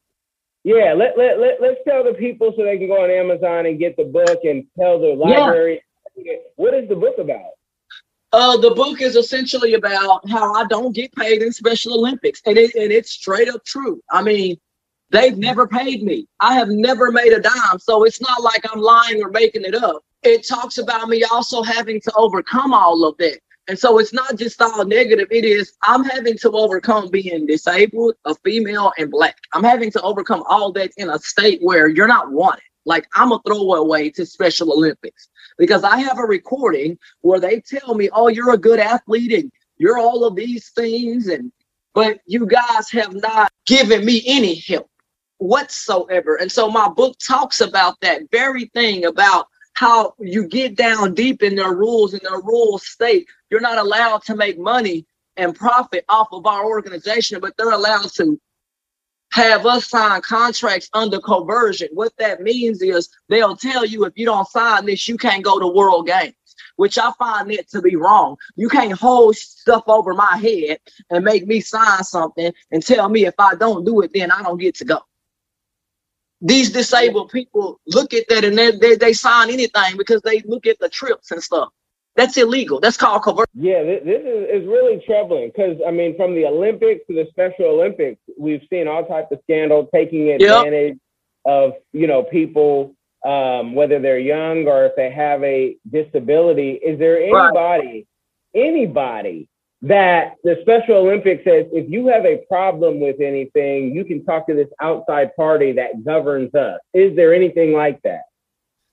Yeah, 0.64 0.92
let, 0.94 1.16
let, 1.16 1.38
let, 1.38 1.62
let's 1.62 1.78
tell 1.86 2.02
the 2.02 2.14
people 2.14 2.52
so 2.56 2.64
they 2.64 2.78
can 2.78 2.88
go 2.88 3.00
on 3.04 3.10
Amazon 3.12 3.66
and 3.66 3.78
get 3.78 3.96
the 3.96 4.02
book 4.04 4.40
and 4.42 4.66
tell 4.76 4.98
the 4.98 5.14
library. 5.14 5.80
Yeah. 6.16 6.32
What 6.56 6.74
is 6.74 6.88
the 6.88 6.96
book 6.96 7.18
about? 7.18 7.52
Uh, 8.32 8.56
the 8.56 8.72
book 8.72 9.00
is 9.00 9.14
essentially 9.14 9.74
about 9.74 10.28
how 10.28 10.52
I 10.54 10.64
don't 10.64 10.92
get 10.92 11.14
paid 11.14 11.42
in 11.42 11.52
Special 11.52 11.94
Olympics, 11.94 12.42
and 12.44 12.58
it 12.58 12.74
and 12.74 12.90
it's 12.90 13.10
straight 13.12 13.48
up 13.48 13.64
true. 13.64 14.00
I 14.10 14.22
mean, 14.22 14.56
they've 15.10 15.36
never 15.36 15.66
paid 15.66 16.02
me. 16.02 16.26
I 16.40 16.54
have 16.54 16.68
never 16.68 17.10
made 17.10 17.32
a 17.32 17.40
dime, 17.40 17.78
so 17.78 18.04
it's 18.04 18.20
not 18.20 18.42
like 18.42 18.64
I'm 18.72 18.80
lying 18.80 19.22
or 19.22 19.30
making 19.30 19.64
it 19.64 19.74
up. 19.74 20.02
It 20.22 20.46
talks 20.46 20.78
about 20.78 21.08
me 21.08 21.22
also 21.24 21.62
having 21.62 22.00
to 22.02 22.12
overcome 22.16 22.74
all 22.74 23.04
of 23.04 23.16
that, 23.18 23.38
and 23.68 23.78
so 23.78 23.98
it's 23.98 24.12
not 24.12 24.36
just 24.36 24.60
all 24.60 24.84
negative. 24.84 25.28
It 25.30 25.44
is 25.44 25.72
I'm 25.82 26.04
having 26.04 26.36
to 26.38 26.50
overcome 26.50 27.10
being 27.10 27.46
disabled, 27.46 28.14
a 28.24 28.34
female, 28.36 28.92
and 28.98 29.10
black. 29.10 29.36
I'm 29.52 29.64
having 29.64 29.90
to 29.92 30.02
overcome 30.02 30.42
all 30.48 30.72
that 30.72 30.90
in 30.96 31.10
a 31.10 31.18
state 31.18 31.60
where 31.62 31.88
you're 31.88 32.08
not 32.08 32.32
wanted. 32.32 32.62
Like 32.84 33.06
I'm 33.14 33.32
a 33.32 33.40
throwaway 33.46 34.10
to 34.10 34.26
Special 34.26 34.72
Olympics 34.72 35.28
because 35.58 35.84
I 35.84 35.98
have 35.98 36.18
a 36.18 36.24
recording 36.24 36.98
where 37.20 37.40
they 37.40 37.60
tell 37.60 37.94
me, 37.94 38.08
"Oh, 38.12 38.28
you're 38.28 38.52
a 38.54 38.58
good 38.58 38.78
athlete 38.80 39.32
and 39.32 39.50
you're 39.78 39.98
all 39.98 40.24
of 40.24 40.36
these 40.36 40.70
things," 40.70 41.28
and 41.28 41.52
but 41.94 42.20
you 42.26 42.46
guys 42.46 42.90
have 42.90 43.14
not 43.14 43.52
given 43.66 44.04
me 44.04 44.22
any 44.26 44.56
help 44.56 44.90
whatsoever. 45.38 46.36
And 46.36 46.50
so 46.50 46.70
my 46.70 46.88
book 46.88 47.16
talks 47.18 47.60
about 47.60 48.00
that 48.00 48.22
very 48.30 48.66
thing 48.66 49.04
about 49.04 49.46
how 49.74 50.14
you 50.18 50.48
get 50.48 50.74
down 50.74 51.14
deep 51.14 51.42
in 51.42 51.54
their 51.54 51.74
rules 51.74 52.14
in 52.14 52.20
their 52.22 52.40
rural 52.40 52.78
state. 52.78 53.26
You're 53.50 53.60
not 53.60 53.78
allowed 53.78 54.22
to 54.24 54.34
make 54.34 54.58
money 54.58 55.06
and 55.36 55.54
profit 55.54 56.04
off 56.08 56.28
of 56.32 56.46
our 56.46 56.64
organization, 56.64 57.40
but 57.40 57.54
they're 57.56 57.72
allowed 57.72 58.10
to 58.14 58.40
have 59.32 59.66
us 59.66 59.90
sign 59.90 60.22
contracts 60.22 60.88
under 60.94 61.18
coercion. 61.18 61.88
What 61.92 62.14
that 62.18 62.40
means 62.40 62.80
is 62.80 63.10
they'll 63.28 63.56
tell 63.56 63.84
you 63.84 64.06
if 64.06 64.14
you 64.16 64.24
don't 64.24 64.48
sign 64.48 64.86
this, 64.86 65.06
you 65.06 65.18
can't 65.18 65.44
go 65.44 65.58
to 65.58 65.66
World 65.66 66.06
Games, 66.06 66.34
which 66.76 66.96
I 66.96 67.12
find 67.18 67.50
that 67.50 67.68
to 67.70 67.82
be 67.82 67.96
wrong. 67.96 68.36
You 68.56 68.70
can't 68.70 68.98
hold 68.98 69.36
stuff 69.36 69.82
over 69.88 70.14
my 70.14 70.38
head 70.38 70.78
and 71.10 71.22
make 71.22 71.46
me 71.46 71.60
sign 71.60 72.02
something 72.02 72.50
and 72.70 72.82
tell 72.82 73.10
me 73.10 73.26
if 73.26 73.34
I 73.38 73.56
don't 73.56 73.84
do 73.84 74.00
it, 74.00 74.12
then 74.14 74.30
I 74.30 74.42
don't 74.42 74.58
get 74.58 74.74
to 74.76 74.86
go. 74.86 75.00
These 76.40 76.70
disabled 76.70 77.30
people 77.30 77.80
look 77.86 78.12
at 78.12 78.24
that 78.28 78.44
and 78.44 78.56
they, 78.58 78.70
they, 78.72 78.96
they 78.96 79.12
sign 79.12 79.50
anything 79.50 79.96
because 79.96 80.20
they 80.22 80.40
look 80.40 80.66
at 80.66 80.78
the 80.78 80.88
trips 80.88 81.30
and 81.30 81.42
stuff. 81.42 81.70
That's 82.14 82.36
illegal. 82.36 82.80
That's 82.80 82.96
called 82.96 83.22
coercion. 83.22 83.46
Yeah, 83.54 83.82
this, 83.82 84.02
this 84.04 84.20
is, 84.22 84.62
is 84.62 84.66
really 84.68 85.02
troubling 85.06 85.48
because 85.54 85.78
I 85.86 85.90
mean, 85.90 86.16
from 86.16 86.34
the 86.34 86.46
Olympics 86.46 87.06
to 87.08 87.14
the 87.14 87.26
Special 87.30 87.66
Olympics, 87.66 88.20
we've 88.38 88.62
seen 88.70 88.88
all 88.88 89.04
types 89.06 89.28
of 89.32 89.38
scandal 89.44 89.88
taking 89.94 90.30
advantage 90.30 90.98
of 91.44 91.72
you 91.92 92.06
know 92.06 92.22
people, 92.22 92.94
um, 93.24 93.74
whether 93.74 94.00
they're 94.00 94.18
young 94.18 94.66
or 94.66 94.86
if 94.86 94.96
they 94.96 95.10
have 95.10 95.42
a 95.44 95.76
disability. 95.90 96.72
Is 96.72 96.98
there 96.98 97.16
Right. 97.32 97.48
anybody, 97.48 98.06
anybody 98.54 99.48
that 99.82 100.34
the 100.42 100.56
Special 100.62 100.96
Olympics 100.96 101.44
says 101.44 101.66
if 101.72 101.88
you 101.90 102.08
have 102.08 102.24
a 102.24 102.44
problem 102.48 103.00
with 103.00 103.20
anything, 103.20 103.94
you 103.94 104.04
can 104.04 104.24
talk 104.24 104.46
to 104.48 104.54
this 104.54 104.68
outside 104.80 105.34
party 105.36 105.72
that 105.72 106.04
governs 106.04 106.54
us. 106.54 106.80
Is 106.94 107.14
there 107.14 107.34
anything 107.34 107.72
like 107.72 108.00
that? 108.02 108.22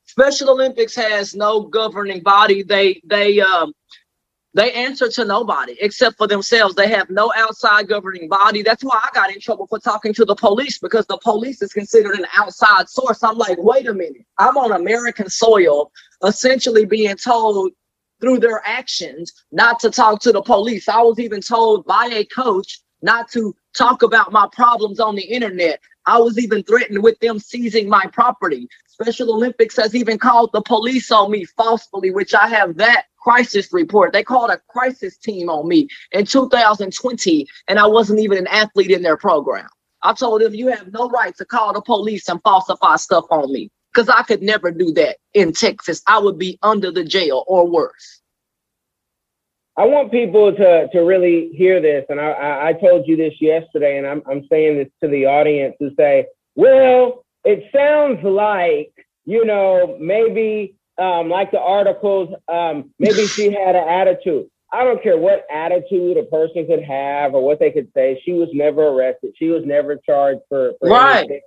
Special 0.06 0.50
Olympics 0.50 0.96
has 0.96 1.34
no 1.34 1.62
governing 1.62 2.22
body. 2.22 2.64
They 2.64 3.02
they 3.06 3.40
um 3.40 3.74
they 4.54 4.72
answer 4.74 5.10
to 5.10 5.26
nobody 5.26 5.76
except 5.80 6.18
for 6.18 6.28
themselves. 6.28 6.76
They 6.76 6.90
have 6.90 7.10
no 7.10 7.32
outside 7.36 7.88
governing 7.88 8.28
body. 8.28 8.62
That's 8.62 8.84
why 8.84 9.00
I 9.02 9.10
got 9.14 9.34
in 9.34 9.40
trouble 9.40 9.66
for 9.66 9.80
talking 9.80 10.14
to 10.14 10.26
the 10.26 10.36
police 10.36 10.78
because 10.78 11.08
the 11.08 11.18
police 11.18 11.62
is 11.62 11.74
considered 11.74 12.20
an 12.20 12.28
outside 12.38 12.88
source. 12.90 13.24
I'm 13.24 13.38
like, 13.38 13.58
wait 13.58 13.88
a 13.88 13.94
minute. 13.94 14.26
I'm 14.38 14.58
on 14.58 14.74
American 14.74 15.30
soil, 15.30 15.92
essentially 16.24 16.86
being 16.86 17.16
told 17.16 17.72
through 18.24 18.40
their 18.40 18.62
actions 18.66 19.34
not 19.52 19.82
to 19.82 19.92
talk 19.92 20.22
to 20.22 20.32
the 20.32 20.42
police. 20.42 20.88
I 20.88 21.02
was 21.02 21.20
even 21.20 21.42
told 21.42 21.86
by 21.86 22.10
a 22.14 22.24
coach 22.24 22.80
not 23.02 23.30
to 23.34 23.54
talk 23.76 24.02
about 24.02 24.32
my 24.32 24.48
problems 24.54 25.02
on 25.02 25.16
the 25.16 25.24
internet. 25.24 25.82
I 26.06 26.20
was 26.20 26.40
even 26.40 26.64
threatened 26.64 27.04
with 27.04 27.20
them 27.20 27.38
seizing 27.38 27.90
my 27.90 28.06
property. 28.14 28.70
Special 28.88 29.34
Olympics 29.34 29.76
has 29.76 29.94
even 29.94 30.18
called 30.18 30.52
the 30.54 30.62
police 30.62 31.12
on 31.12 31.32
me 31.32 31.44
falsely, 31.44 32.12
which 32.12 32.34
I 32.34 32.48
have 32.48 32.78
that 32.78 33.08
crisis 33.20 33.74
report. 33.74 34.14
They 34.14 34.24
called 34.24 34.52
a 34.52 34.62
crisis 34.70 35.18
team 35.18 35.50
on 35.50 35.68
me 35.68 35.90
in 36.14 36.26
2020, 36.26 37.46
and 37.68 37.78
I 37.78 37.88
wasn't 37.88 38.22
even 38.22 38.38
an 38.38 38.48
athlete 38.48 38.92
in 38.92 39.02
their 39.02 39.18
program. 39.18 39.68
I 40.02 40.14
told 40.14 40.42
them, 40.42 40.54
you 40.54 40.68
have 40.68 40.94
no 40.94 41.10
right 41.10 41.36
to 41.38 41.46
call 41.46 41.74
the 41.74 41.82
police 41.82 42.30
and 42.30 42.42
falsify 42.42 42.96
stuff 42.96 43.26
on 43.32 43.52
me 43.52 43.70
because 43.94 44.10
I 44.10 44.24
could 44.24 44.42
never 44.42 44.72
do 44.72 44.92
that 44.94 45.18
in 45.34 45.54
Texas. 45.54 46.02
I 46.08 46.20
would 46.20 46.38
be 46.38 46.58
under 46.64 46.92
the 46.92 47.04
jail 47.04 47.44
or 47.48 47.68
worse. 47.68 48.22
I 49.76 49.86
want 49.86 50.12
people 50.12 50.54
to 50.54 50.88
to 50.92 51.00
really 51.00 51.50
hear 51.56 51.82
this, 51.82 52.06
and 52.10 52.20
I, 52.20 52.70
I 52.70 52.74
told 52.74 53.08
you 53.08 53.16
this 53.16 53.34
yesterday, 53.42 53.98
and 53.98 54.06
I'm 54.06 54.22
I'm 54.30 54.46
saying 54.48 54.78
this 54.78 54.90
to 55.04 55.10
the 55.10 55.26
audience 55.26 55.76
to 55.82 55.90
say, 55.98 56.28
well, 56.56 57.26
it 57.44 57.64
sounds 57.76 58.24
like 58.24 58.94
you 59.26 59.46
know 59.46 59.98
maybe 60.00 60.76
um, 61.00 61.30
like 61.30 61.50
the 61.52 61.60
articles, 61.60 62.30
um, 62.48 62.92
maybe 63.00 63.26
she 63.26 63.46
had 63.66 63.76
an 63.76 63.88
attitude. 63.88 64.48
I 64.72 64.84
don't 64.84 65.02
care 65.04 65.18
what 65.18 65.46
attitude 65.54 66.18
a 66.18 66.24
person 66.24 66.66
could 66.66 66.84
have 66.84 67.36
or 67.36 67.44
what 67.44 67.60
they 67.60 67.72
could 67.72 67.90
say. 67.96 68.20
She 68.26 68.34
was 68.34 68.50
never 68.54 68.88
arrested. 68.88 69.34
She 69.38 69.50
was 69.50 69.64
never 69.66 69.98
charged 69.98 70.42
for, 70.50 70.74
for 70.80 70.90
right. 70.90 71.20
Anything. 71.20 71.42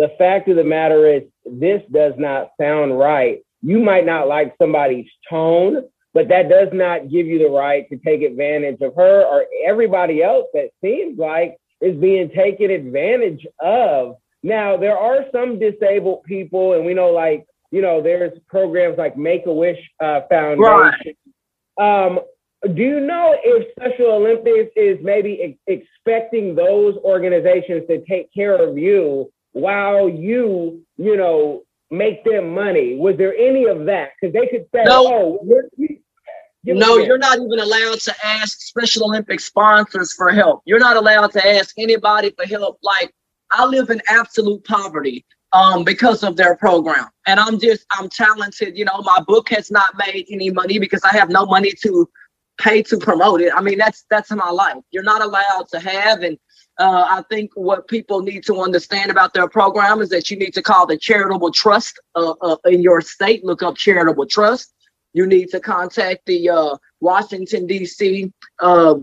The 0.00 0.08
fact 0.16 0.48
of 0.48 0.56
the 0.56 0.64
matter 0.64 1.06
is, 1.06 1.24
this 1.44 1.82
does 1.92 2.14
not 2.16 2.52
sound 2.58 2.98
right. 2.98 3.40
You 3.60 3.80
might 3.80 4.06
not 4.06 4.28
like 4.28 4.54
somebody's 4.58 5.04
tone, 5.28 5.84
but 6.14 6.26
that 6.28 6.48
does 6.48 6.68
not 6.72 7.10
give 7.10 7.26
you 7.26 7.38
the 7.38 7.50
right 7.50 7.86
to 7.90 7.98
take 7.98 8.22
advantage 8.22 8.80
of 8.80 8.94
her 8.96 9.26
or 9.26 9.44
everybody 9.66 10.22
else 10.22 10.46
that 10.54 10.70
seems 10.82 11.18
like 11.18 11.58
is 11.82 12.00
being 12.00 12.30
taken 12.30 12.70
advantage 12.70 13.46
of. 13.60 14.16
Now, 14.42 14.78
there 14.78 14.96
are 14.96 15.26
some 15.32 15.58
disabled 15.58 16.24
people, 16.24 16.72
and 16.72 16.86
we 16.86 16.94
know 16.94 17.10
like 17.10 17.44
you 17.70 17.82
know, 17.82 18.02
there's 18.02 18.32
programs 18.48 18.96
like 18.96 19.18
Make 19.18 19.44
a 19.44 19.52
Wish 19.52 19.78
uh, 20.02 20.22
Foundation. 20.30 20.62
Right. 20.62 21.16
Um, 21.78 22.20
do 22.74 22.82
you 22.82 23.00
know 23.00 23.36
if 23.44 23.70
Special 23.72 24.12
Olympics 24.12 24.72
is 24.76 24.98
maybe 25.02 25.58
ex- 25.68 25.82
expecting 25.82 26.54
those 26.54 26.96
organizations 27.04 27.86
to 27.88 28.02
take 28.06 28.32
care 28.34 28.56
of 28.56 28.78
you 28.78 29.30
while 29.52 30.08
you, 30.08 30.82
you 30.96 31.16
know, 31.16 31.62
make 31.90 32.24
them 32.24 32.54
money? 32.54 32.96
Was 32.96 33.16
there 33.16 33.34
any 33.34 33.64
of 33.66 33.86
that? 33.86 34.10
Because 34.20 34.32
they 34.32 34.46
could 34.46 34.66
say, 34.74 34.84
no. 34.84 35.06
"Oh, 35.06 35.46
no, 36.64 36.98
you're 36.98 37.18
not 37.18 37.38
even 37.38 37.58
allowed 37.58 38.00
to 38.00 38.14
ask 38.24 38.60
Special 38.60 39.04
Olympic 39.04 39.40
sponsors 39.40 40.12
for 40.12 40.30
help. 40.30 40.62
You're 40.66 40.78
not 40.78 40.96
allowed 40.96 41.32
to 41.32 41.48
ask 41.48 41.74
anybody 41.78 42.30
for 42.36 42.46
help. 42.46 42.78
Like 42.82 43.14
I 43.50 43.64
live 43.64 43.90
in 43.90 44.00
absolute 44.08 44.64
poverty 44.64 45.24
um, 45.52 45.84
because 45.84 46.22
of 46.22 46.36
their 46.36 46.56
program. 46.56 47.08
And 47.26 47.40
I'm 47.40 47.58
just, 47.58 47.86
I'm 47.92 48.08
talented. 48.08 48.76
You 48.76 48.84
know, 48.84 49.00
my 49.02 49.20
book 49.26 49.48
has 49.50 49.70
not 49.70 49.96
made 50.06 50.26
any 50.30 50.50
money 50.50 50.78
because 50.78 51.02
I 51.02 51.12
have 51.16 51.30
no 51.30 51.46
money 51.46 51.72
to 51.82 52.08
pay 52.58 52.82
to 52.82 52.98
promote 52.98 53.40
it. 53.40 53.52
I 53.54 53.62
mean, 53.62 53.78
that's 53.78 54.04
that's 54.10 54.30
my 54.30 54.50
life. 54.50 54.76
You're 54.90 55.02
not 55.02 55.22
allowed 55.22 55.68
to 55.72 55.80
have. 55.80 56.20
And 56.20 56.38
uh, 56.80 57.06
I 57.10 57.22
think 57.28 57.50
what 57.54 57.86
people 57.88 58.22
need 58.22 58.42
to 58.46 58.62
understand 58.62 59.10
about 59.10 59.34
their 59.34 59.46
program 59.46 60.00
is 60.00 60.08
that 60.08 60.30
you 60.30 60.38
need 60.38 60.54
to 60.54 60.62
call 60.62 60.86
the 60.86 60.96
charitable 60.96 61.52
trust 61.52 62.00
uh, 62.14 62.32
uh, 62.40 62.56
in 62.64 62.80
your 62.80 63.02
state. 63.02 63.44
Look 63.44 63.62
up 63.62 63.76
charitable 63.76 64.24
trust. 64.26 64.72
You 65.12 65.26
need 65.26 65.50
to 65.50 65.60
contact 65.60 66.24
the 66.24 66.48
uh, 66.48 66.76
Washington 67.00 67.66
D.C. 67.66 68.32
Uh, 68.60 68.94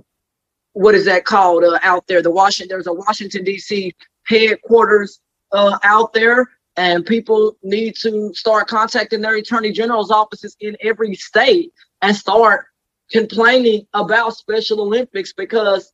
what 0.74 0.96
is 0.96 1.06
that 1.06 1.26
called 1.26 1.64
uh, 1.64 1.78
out 1.84 2.08
there? 2.08 2.24
The 2.24 2.32
Washington. 2.32 2.70
There's 2.70 2.88
a 2.88 2.94
Washington 2.94 3.44
D.C. 3.44 3.94
headquarters 4.26 5.20
out 5.54 6.14
there, 6.14 6.50
and 6.78 7.06
people 7.06 7.58
need 7.62 7.96
to 7.98 8.34
start 8.34 8.68
contacting 8.68 9.22
their 9.22 9.36
attorney 9.36 9.72
general's 9.72 10.10
offices 10.10 10.58
in 10.62 10.76
every 10.82 11.14
state 11.14 11.72
and 12.02 12.16
start 12.16 12.66
complaining 13.12 13.86
about 13.94 14.36
Special 14.36 14.82
Olympics 14.82 15.32
because 15.32 15.94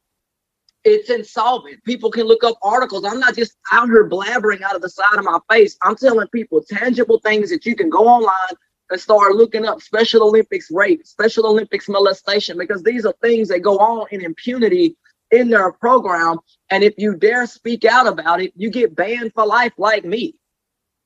it's 0.84 1.10
insolvent. 1.10 1.84
People 1.84 2.12
can 2.12 2.28
look 2.28 2.43
up 2.43 2.58
articles. 2.62 3.06
I'm 3.06 3.19
not 3.19 3.36
just 3.36 3.56
out 3.72 3.88
here 3.88 4.10
blabbering 4.10 4.62
out 4.62 4.76
of 4.76 4.82
the 4.82 4.89
side 4.89 5.17
of 5.17 5.24
my 5.24 5.39
face. 5.50 5.78
I'm 5.82 5.96
telling 5.96 6.28
people 6.28 6.62
tangible 6.62 7.19
things 7.19 7.50
that 7.50 7.65
you 7.65 7.76
can 7.76 7.89
go 7.89 8.08
online 8.08 8.58
and 8.89 9.00
start 9.00 9.36
looking 9.36 9.65
up 9.65 9.82
Special 9.82 10.24
Olympics 10.24 10.69
rape, 10.69 11.06
Special 11.06 11.48
Olympics 11.48 11.88
molestation, 11.88 12.58
because 12.58 12.84
these 12.84 13.06
are 13.06 13.13
things 13.22 13.48
that 13.48 13.62
go 13.62 13.78
on 13.78 14.08
in 14.12 14.24
impunity 14.24 14.98
in 15.32 15.50
their 15.50 15.72
program. 15.72 16.38
And 16.69 16.84
if 16.84 16.93
you 16.98 17.15
dare 17.15 17.48
speak 17.48 17.86
out 17.86 18.08
about 18.08 18.41
it, 18.41 18.52
you 18.56 18.69
get 18.69 18.96
banned 18.96 19.32
for 19.34 19.46
life, 19.46 19.74
like 19.78 20.04
me. 20.04 20.36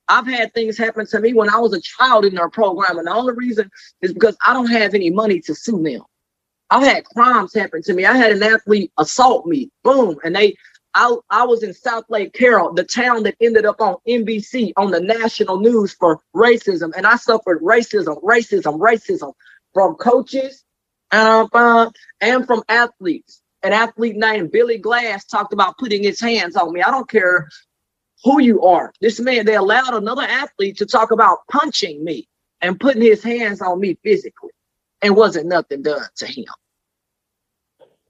I've 0.08 0.26
had 0.26 0.52
things 0.54 0.78
happen 0.78 1.06
to 1.06 1.20
me 1.20 1.34
when 1.34 1.50
I 1.50 1.58
was 1.58 1.74
a 1.74 1.80
child 1.80 2.24
in 2.24 2.34
their 2.34 2.48
program, 2.48 2.98
and 2.98 3.06
the 3.06 3.12
only 3.12 3.34
reason 3.34 3.70
is 4.00 4.12
because 4.12 4.36
I 4.44 4.54
don't 4.54 4.70
have 4.70 4.94
any 4.94 5.10
money 5.10 5.40
to 5.40 5.54
sue 5.54 5.82
them. 5.82 6.02
I've 6.70 6.82
had 6.82 7.04
crimes 7.04 7.54
happen 7.54 7.82
to 7.82 7.94
me. 7.94 8.04
I 8.04 8.16
had 8.16 8.32
an 8.32 8.42
athlete 8.42 8.92
assault 8.98 9.46
me, 9.46 9.70
boom, 9.84 10.18
and 10.24 10.34
they. 10.34 10.56
I, 10.94 11.14
I 11.30 11.44
was 11.44 11.62
in 11.62 11.70
Southlake 11.70 12.32
Carroll, 12.32 12.72
the 12.72 12.82
town 12.82 13.22
that 13.24 13.36
ended 13.40 13.66
up 13.66 13.80
on 13.80 13.96
NBC 14.08 14.72
on 14.76 14.90
the 14.90 15.00
national 15.00 15.60
news 15.60 15.92
for 15.92 16.18
racism, 16.34 16.92
and 16.96 17.06
I 17.06 17.16
suffered 17.16 17.60
racism, 17.60 18.20
racism, 18.22 18.80
racism 18.80 19.32
from 19.74 19.94
coaches 19.96 20.64
uh, 21.12 21.90
and 22.20 22.46
from 22.46 22.62
athletes 22.68 23.42
an 23.62 23.72
athlete 23.72 24.16
named 24.16 24.52
Billy 24.52 24.78
Glass 24.78 25.24
talked 25.24 25.52
about 25.52 25.78
putting 25.78 26.02
his 26.02 26.20
hands 26.20 26.56
on 26.56 26.72
me. 26.72 26.82
I 26.82 26.90
don't 26.90 27.10
care 27.10 27.48
who 28.24 28.40
you 28.40 28.62
are. 28.62 28.92
This 29.00 29.20
man, 29.20 29.46
they 29.46 29.56
allowed 29.56 29.94
another 29.94 30.22
athlete 30.22 30.78
to 30.78 30.86
talk 30.86 31.10
about 31.10 31.38
punching 31.50 32.04
me 32.04 32.28
and 32.60 32.78
putting 32.78 33.02
his 33.02 33.22
hands 33.22 33.60
on 33.60 33.80
me 33.80 33.98
physically, 34.02 34.50
and 35.02 35.16
wasn't 35.16 35.46
nothing 35.46 35.82
done 35.82 36.06
to 36.16 36.26
him. 36.26 36.46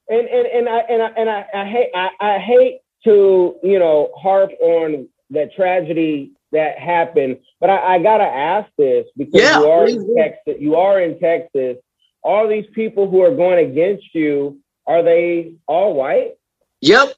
And 0.08 0.26
and 0.26 0.46
and 0.46 0.68
I 0.68 0.78
and 0.78 1.02
I 1.02 1.06
and 1.16 1.30
I, 1.30 1.46
I 1.54 1.64
hate 1.66 1.90
I, 1.94 2.08
I 2.20 2.38
hate 2.38 2.80
to 3.04 3.56
you 3.62 3.78
know 3.78 4.10
harp 4.16 4.50
on 4.60 5.08
the 5.30 5.50
tragedy 5.54 6.32
that 6.52 6.78
happened, 6.78 7.38
but 7.60 7.68
I, 7.68 7.96
I 7.96 7.98
gotta 8.02 8.24
ask 8.24 8.70
this 8.78 9.06
because 9.16 9.42
yeah, 9.42 9.58
you 9.58 9.66
are 9.66 9.86
in 9.86 10.16
Texas. 10.16 10.54
You 10.58 10.76
are 10.76 11.00
in 11.02 11.20
Texas. 11.20 11.76
All 12.22 12.48
these 12.48 12.66
people 12.74 13.08
who 13.08 13.22
are 13.22 13.34
going 13.34 13.70
against 13.70 14.14
you 14.14 14.58
are 14.86 15.02
they 15.02 15.52
all 15.66 15.94
white? 15.94 16.32
Yep. 16.80 17.14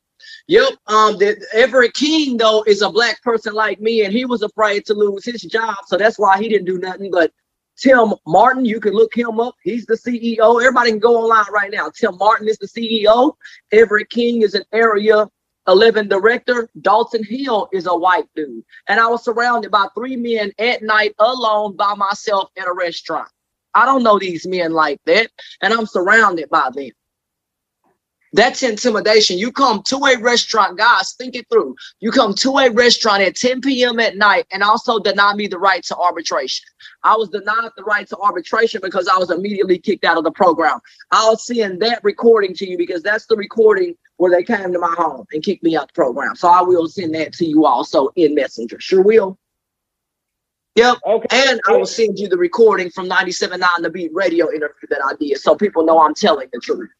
Yep. 0.48 0.72
Um, 0.88 1.16
the, 1.16 1.40
Everett 1.54 1.94
King 1.94 2.36
though 2.36 2.62
is 2.66 2.82
a 2.82 2.90
black 2.90 3.22
person 3.22 3.54
like 3.54 3.80
me, 3.80 4.04
and 4.04 4.12
he 4.12 4.24
was 4.24 4.42
afraid 4.42 4.84
to 4.86 4.94
lose 4.94 5.24
his 5.24 5.42
job, 5.42 5.76
so 5.86 5.96
that's 5.96 6.18
why 6.18 6.38
he 6.38 6.48
didn't 6.48 6.66
do 6.66 6.78
nothing. 6.78 7.10
But 7.10 7.32
Tim 7.80 8.12
Martin, 8.26 8.64
you 8.64 8.78
can 8.78 8.92
look 8.92 9.16
him 9.16 9.40
up. 9.40 9.54
He's 9.62 9.86
the 9.86 9.94
CEO. 9.94 10.60
Everybody 10.60 10.90
can 10.90 10.98
go 10.98 11.16
online 11.16 11.50
right 11.52 11.70
now. 11.72 11.88
Tim 11.88 12.16
Martin 12.18 12.46
is 12.46 12.58
the 12.58 12.66
CEO. 12.66 13.32
Everett 13.72 14.10
King 14.10 14.42
is 14.42 14.54
an 14.54 14.64
area 14.72 15.26
11 15.66 16.08
director. 16.08 16.68
Dalton 16.82 17.24
Hill 17.24 17.68
is 17.72 17.86
a 17.86 17.96
white 17.96 18.26
dude. 18.34 18.64
And 18.88 19.00
I 19.00 19.06
was 19.06 19.24
surrounded 19.24 19.70
by 19.70 19.86
three 19.94 20.16
men 20.16 20.52
at 20.58 20.82
night 20.82 21.14
alone 21.18 21.76
by 21.76 21.94
myself 21.94 22.50
at 22.58 22.66
a 22.66 22.72
restaurant. 22.72 23.28
I 23.74 23.86
don't 23.86 24.02
know 24.02 24.18
these 24.18 24.46
men 24.46 24.72
like 24.72 25.00
that, 25.06 25.30
and 25.62 25.72
I'm 25.72 25.86
surrounded 25.86 26.50
by 26.50 26.70
them. 26.74 26.90
That's 28.32 28.62
intimidation. 28.62 29.38
You 29.38 29.50
come 29.50 29.82
to 29.84 29.96
a 29.96 30.20
restaurant, 30.20 30.78
guys, 30.78 31.14
think 31.14 31.34
it 31.34 31.46
through. 31.50 31.74
You 31.98 32.12
come 32.12 32.32
to 32.34 32.58
a 32.58 32.70
restaurant 32.70 33.22
at 33.22 33.34
10 33.34 33.60
p.m. 33.60 33.98
at 33.98 34.16
night 34.16 34.46
and 34.52 34.62
also 34.62 35.00
deny 35.00 35.34
me 35.34 35.48
the 35.48 35.58
right 35.58 35.82
to 35.84 35.96
arbitration. 35.96 36.64
I 37.02 37.16
was 37.16 37.28
denied 37.28 37.70
the 37.76 37.82
right 37.82 38.06
to 38.08 38.16
arbitration 38.18 38.80
because 38.84 39.08
I 39.08 39.18
was 39.18 39.30
immediately 39.30 39.78
kicked 39.78 40.04
out 40.04 40.16
of 40.16 40.22
the 40.22 40.30
program. 40.30 40.78
I'll 41.10 41.36
send 41.36 41.82
that 41.82 42.04
recording 42.04 42.54
to 42.54 42.68
you 42.68 42.78
because 42.78 43.02
that's 43.02 43.26
the 43.26 43.36
recording 43.36 43.96
where 44.18 44.30
they 44.30 44.44
came 44.44 44.72
to 44.72 44.78
my 44.78 44.94
home 44.96 45.26
and 45.32 45.42
kicked 45.42 45.64
me 45.64 45.76
out 45.76 45.88
the 45.88 45.94
program. 45.94 46.36
So 46.36 46.48
I 46.48 46.62
will 46.62 46.86
send 46.86 47.14
that 47.16 47.32
to 47.34 47.44
you 47.44 47.66
also 47.66 48.10
in 48.14 48.34
Messenger. 48.36 48.78
Sure 48.78 49.02
will. 49.02 49.38
Yep. 50.76 50.98
Okay. 51.04 51.26
And 51.32 51.60
I 51.66 51.76
will 51.76 51.84
send 51.84 52.18
you 52.18 52.28
the 52.28 52.38
recording 52.38 52.90
from 52.90 53.08
97.9 53.08 53.66
The 53.82 53.90
Beat 53.90 54.14
radio 54.14 54.52
interview 54.52 54.88
that 54.88 55.00
I 55.04 55.14
did 55.18 55.38
so 55.38 55.56
people 55.56 55.84
know 55.84 56.00
I'm 56.00 56.14
telling 56.14 56.48
the 56.52 56.60
truth. 56.60 56.90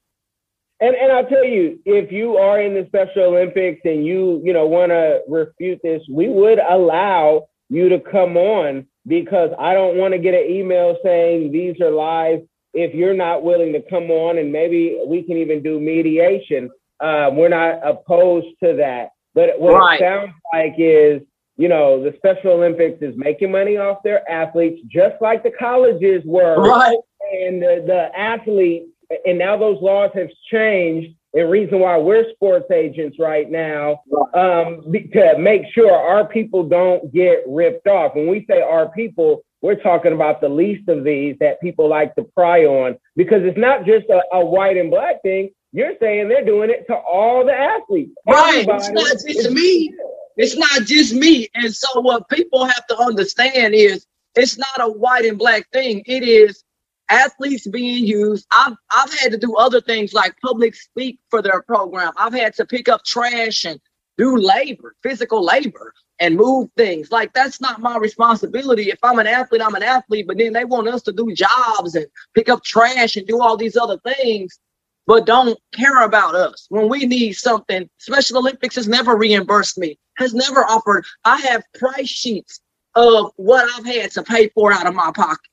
And 0.81 0.95
and 0.95 1.12
I'll 1.12 1.27
tell 1.27 1.45
you, 1.45 1.79
if 1.85 2.11
you 2.11 2.37
are 2.37 2.61
in 2.61 2.75
the 2.75 2.87
Special 2.87 3.25
Olympics 3.25 3.81
and 3.85 4.05
you 4.07 4.40
you 4.45 4.53
know 4.53 4.66
want 4.66 4.90
to 4.90 5.21
refute 5.29 5.81
this, 5.83 6.03
we 6.11 6.29
would 6.29 6.59
allow 6.59 7.49
you 7.69 7.88
to 7.88 8.01
come 8.01 8.37
on 8.37 8.87
because 9.07 9.51
I 9.59 9.75
don't 9.75 9.97
want 9.97 10.12
to 10.12 10.19
get 10.19 10.35
an 10.35 10.51
email 10.51 10.97
saying 11.03 11.53
these 11.53 11.81
are 11.81 11.90
lies. 11.90 12.40
If 12.73 12.95
you're 12.95 13.14
not 13.14 13.43
willing 13.43 13.73
to 13.73 13.83
come 13.90 14.11
on, 14.11 14.38
and 14.38 14.53
maybe 14.53 15.01
we 15.07 15.23
can 15.23 15.37
even 15.37 15.62
do 15.62 15.81
mediation, 15.81 16.71
uh, 17.01 17.31
we're 17.33 17.49
not 17.49 17.81
opposed 17.85 18.47
to 18.62 18.77
that. 18.77 19.11
But 19.35 19.61
what 19.61 19.75
right. 19.75 20.01
it 20.01 20.05
sounds 20.05 20.33
like 20.53 20.75
is, 20.79 21.23
you 21.57 21.69
know, 21.69 22.03
the 22.03 22.14
Special 22.16 22.53
Olympics 22.53 23.03
is 23.03 23.14
making 23.16 23.51
money 23.51 23.77
off 23.77 24.03
their 24.03 24.29
athletes, 24.31 24.81
just 24.88 25.21
like 25.21 25.43
the 25.43 25.51
colleges 25.51 26.23
were. 26.25 26.61
Right. 26.61 26.97
And 27.33 27.62
the, 27.62 27.85
the 27.87 28.19
athletes, 28.19 28.87
and 29.25 29.38
now 29.38 29.57
those 29.57 29.81
laws 29.81 30.11
have 30.14 30.31
changed. 30.51 31.14
And 31.33 31.49
reason 31.49 31.79
why 31.79 31.96
we're 31.96 32.29
sports 32.33 32.68
agents 32.73 33.16
right 33.20 33.49
now 33.49 34.03
um, 34.35 34.83
to 35.12 35.38
make 35.38 35.62
sure 35.73 35.92
our 35.92 36.27
people 36.27 36.64
don't 36.64 37.12
get 37.12 37.44
ripped 37.46 37.87
off. 37.87 38.16
When 38.16 38.27
we 38.27 38.44
say 38.51 38.61
our 38.62 38.88
people, 38.88 39.42
we're 39.62 39.77
talking 39.77 40.12
about 40.12 40.40
the 40.40 40.49
least 40.49 40.88
of 40.88 41.05
these 41.05 41.37
that 41.38 41.61
people 41.61 41.88
like 41.88 42.16
to 42.16 42.25
pry 42.25 42.64
on 42.64 42.99
because 43.14 43.44
it's 43.44 43.59
not 43.59 43.85
just 43.85 44.07
a, 44.09 44.20
a 44.33 44.44
white 44.44 44.77
and 44.77 44.90
black 44.90 45.23
thing. 45.23 45.51
You're 45.73 45.94
saying 46.01 46.29
they're 46.29 46.44
doing 46.44 46.68
it 46.68 46.85
to 46.88 46.96
all 46.96 47.44
the 47.44 47.55
athletes. 47.55 48.11
Right. 48.27 48.68
Everybody 48.68 48.79
it's 48.79 48.90
not 48.90 49.33
just 49.33 49.51
me. 49.53 49.94
It's 50.37 50.57
not 50.57 50.83
just 50.83 51.14
me. 51.14 51.49
And 51.55 51.73
so 51.73 52.01
what 52.01 52.29
people 52.29 52.64
have 52.64 52.87
to 52.88 52.99
understand 52.99 53.75
is 53.75 54.05
it's 54.35 54.59
not 54.59 54.81
a 54.81 54.88
white 54.88 55.27
and 55.27 55.38
black 55.38 55.68
thing. 55.70 56.03
It 56.07 56.25
is 56.25 56.64
athletes 57.11 57.66
being 57.66 58.07
used. 58.07 58.46
I've 58.53 58.77
I've 58.92 59.12
had 59.20 59.33
to 59.33 59.38
do 59.38 59.57
other 59.57 59.81
things 59.81 60.14
like 60.14 60.37
public 60.42 60.75
speak 60.75 61.20
for 61.31 61.42
their 61.42 61.62
program. 61.62 62.12
I've 62.18 62.35
had 62.35 62.55
to 62.57 62.66
pick 62.66 62.88
up 62.88 63.05
trash 63.05 63.64
and 63.64 63.81
do 64.18 64.37
labor, 64.37 64.96
physical 65.03 65.44
labor, 65.44 65.94
and 66.20 66.37
move 66.37 66.70
things. 66.77 67.12
Like 67.12 67.33
that's 67.35 67.61
not 67.61 67.81
my 67.81 67.99
responsibility. 67.99 68.90
If 68.90 69.01
I'm 69.03 69.18
an 69.18 69.29
athlete, 69.29 69.62
I'm 69.64 69.75
an 69.77 69.83
athlete, 69.83 70.27
but 70.29 70.38
then 70.38 70.53
they 70.55 70.64
want 70.66 70.88
us 70.88 71.03
to 71.05 71.12
do 71.12 71.33
jobs 71.35 71.96
and 71.96 72.07
pick 72.35 72.49
up 72.49 72.64
trash 72.64 73.16
and 73.16 73.27
do 73.27 73.40
all 73.42 73.57
these 73.57 73.77
other 73.77 73.99
things 74.01 74.59
but 75.07 75.27
don't 75.27 75.59
care 75.75 76.05
about 76.05 76.37
us. 76.37 76.66
When 76.70 76.88
we 76.88 77.07
need 77.07 77.35
something, 77.35 77.90
Special 77.99 78.38
Olympics 78.38 78.77
has 78.77 78.88
never 78.88 79.16
reimbursed 79.16 79.79
me, 79.79 79.99
has 80.18 80.35
never 80.35 80.64
offered. 80.64 81.05
I 81.25 81.38
have 81.38 81.64
price 81.75 82.09
sheets 82.09 82.61
of 82.96 83.33
what 83.37 83.68
I've 83.77 83.87
had 83.87 84.12
to 84.12 84.23
pay 84.23 84.51
for 84.51 84.73
out 84.73 84.87
of 84.87 84.94
my 84.94 85.12
pocket, 85.14 85.50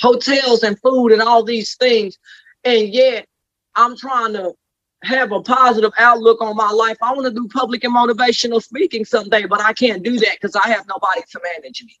hotels 0.00 0.62
and 0.62 0.78
food 0.80 1.12
and 1.12 1.22
all 1.22 1.42
these 1.42 1.76
things. 1.76 2.18
And 2.64 2.88
yet 2.88 3.26
I'm 3.74 3.96
trying 3.96 4.32
to 4.34 4.54
have 5.02 5.32
a 5.32 5.40
positive 5.42 5.92
outlook 5.98 6.40
on 6.40 6.56
my 6.56 6.70
life. 6.70 6.96
I 7.02 7.12
want 7.12 7.26
to 7.26 7.32
do 7.32 7.46
public 7.48 7.84
and 7.84 7.94
motivational 7.94 8.62
speaking 8.62 9.04
someday, 9.04 9.44
but 9.46 9.60
I 9.60 9.72
can't 9.72 10.02
do 10.02 10.18
that 10.18 10.38
because 10.40 10.56
I 10.56 10.68
have 10.68 10.86
nobody 10.88 11.22
to 11.30 11.40
manage 11.54 11.82
me. 11.84 11.96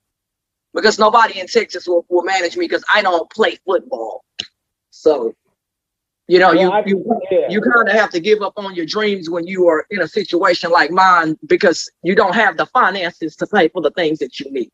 Because 0.72 0.98
nobody 0.98 1.38
in 1.38 1.46
Texas 1.46 1.86
will, 1.86 2.04
will 2.08 2.24
manage 2.24 2.56
me 2.56 2.66
because 2.66 2.84
I 2.92 3.02
don't 3.02 3.30
play 3.30 3.58
football. 3.64 4.24
So 4.90 5.34
you 6.26 6.38
know, 6.38 6.54
well, 6.54 6.82
you 6.86 6.96
you, 6.96 7.20
yeah. 7.30 7.48
you 7.50 7.60
kind 7.60 7.86
of 7.86 7.94
have 7.94 8.10
to 8.10 8.20
give 8.20 8.40
up 8.40 8.54
on 8.56 8.74
your 8.74 8.86
dreams 8.86 9.28
when 9.28 9.46
you 9.46 9.68
are 9.68 9.86
in 9.90 10.00
a 10.00 10.08
situation 10.08 10.70
like 10.70 10.90
mine 10.90 11.36
because 11.46 11.90
you 12.02 12.14
don't 12.14 12.34
have 12.34 12.56
the 12.56 12.64
finances 12.66 13.36
to 13.36 13.46
pay 13.46 13.68
for 13.68 13.82
the 13.82 13.90
things 13.90 14.20
that 14.20 14.40
you 14.40 14.50
need. 14.50 14.70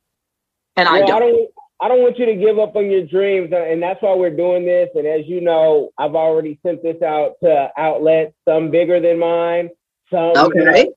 And 0.77 0.87
well, 0.87 1.03
I 1.03 1.07
don't. 1.07 1.23
I 1.23 1.27
don't. 1.27 1.51
I 1.81 1.89
don't 1.89 2.03
want 2.03 2.19
you 2.19 2.27
to 2.27 2.35
give 2.35 2.59
up 2.59 2.77
on 2.77 2.91
your 2.91 3.07
dreams, 3.07 3.51
and 3.53 3.83
that's 3.83 4.03
why 4.03 4.15
we're 4.15 4.37
doing 4.37 4.67
this. 4.67 4.91
And 4.95 5.07
as 5.07 5.27
you 5.27 5.41
know, 5.41 5.91
I've 5.97 6.15
already 6.15 6.61
sent 6.65 6.83
this 6.83 7.01
out 7.03 7.37
to 7.43 7.71
outlets, 7.79 8.35
some 8.47 8.71
bigger 8.71 9.01
than 9.01 9.19
mine, 9.19 9.71
some 10.13 10.33
okay. 10.37 10.91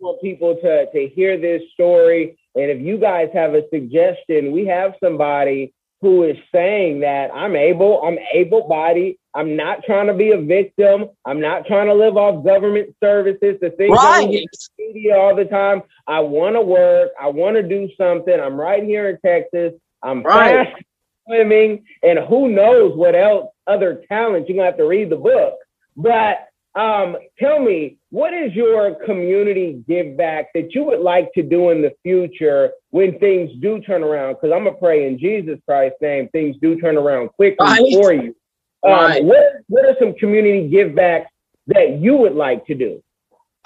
for 0.00 0.18
people 0.18 0.56
to 0.56 0.86
to 0.90 1.08
hear 1.14 1.38
this 1.40 1.62
story. 1.72 2.36
And 2.56 2.70
if 2.70 2.80
you 2.80 2.98
guys 2.98 3.28
have 3.32 3.54
a 3.54 3.62
suggestion, 3.72 4.52
we 4.52 4.66
have 4.66 4.94
somebody 5.02 5.72
who 6.00 6.24
is 6.24 6.36
saying 6.52 7.00
that 7.00 7.30
I'm 7.34 7.56
able, 7.56 8.02
I'm 8.02 8.18
able 8.34 8.68
bodied. 8.68 9.16
I'm 9.34 9.56
not 9.56 9.84
trying 9.84 10.06
to 10.08 10.14
be 10.14 10.32
a 10.32 10.40
victim. 10.40 11.06
I'm 11.24 11.40
not 11.40 11.66
trying 11.66 11.86
to 11.86 11.94
live 11.94 12.16
off 12.16 12.44
government 12.44 12.94
services, 13.02 13.56
the 13.60 13.70
things 13.70 13.96
right. 13.96 14.28
that 14.30 14.68
media 14.78 15.16
all 15.16 15.34
the 15.34 15.46
time. 15.46 15.82
I 16.06 16.20
want 16.20 16.56
to 16.56 16.60
work. 16.60 17.10
I 17.20 17.28
want 17.28 17.56
to 17.56 17.62
do 17.62 17.88
something. 17.96 18.38
I'm 18.38 18.54
right 18.54 18.82
here 18.82 19.08
in 19.08 19.18
Texas. 19.24 19.72
I'm 20.04 20.22
right. 20.22 20.66
fast 20.66 20.82
swimming, 21.26 21.84
and 22.02 22.18
who 22.20 22.48
knows 22.48 22.96
what 22.96 23.14
else 23.14 23.50
other 23.66 24.04
talents. 24.08 24.48
You're 24.48 24.56
gonna 24.56 24.66
have 24.66 24.76
to 24.76 24.86
read 24.86 25.10
the 25.10 25.16
book. 25.16 25.54
But 25.96 26.48
um, 26.74 27.16
tell 27.38 27.60
me, 27.60 27.98
what 28.10 28.34
is 28.34 28.52
your 28.52 28.96
community 29.04 29.82
give 29.88 30.16
back 30.16 30.48
that 30.54 30.74
you 30.74 30.84
would 30.84 31.00
like 31.00 31.32
to 31.34 31.42
do 31.42 31.70
in 31.70 31.82
the 31.82 31.92
future 32.02 32.72
when 32.90 33.18
things 33.18 33.50
do 33.60 33.80
turn 33.80 34.02
around? 34.02 34.34
Because 34.34 34.52
I'm 34.54 34.64
gonna 34.64 34.76
pray 34.76 35.06
in 35.06 35.18
Jesus 35.18 35.58
Christ's 35.66 35.98
name, 36.00 36.28
things 36.28 36.56
do 36.60 36.78
turn 36.80 36.96
around 36.96 37.28
quickly 37.30 37.66
right. 37.66 37.92
for 37.92 38.12
you. 38.12 38.36
Um, 38.84 38.92
right. 38.92 39.24
What 39.24 39.44
What 39.68 39.86
are 39.86 39.96
some 39.98 40.14
community 40.14 40.68
give 40.68 40.94
backs 40.94 41.30
that 41.68 41.98
you 42.00 42.16
would 42.16 42.34
like 42.34 42.66
to 42.66 42.74
do? 42.74 43.02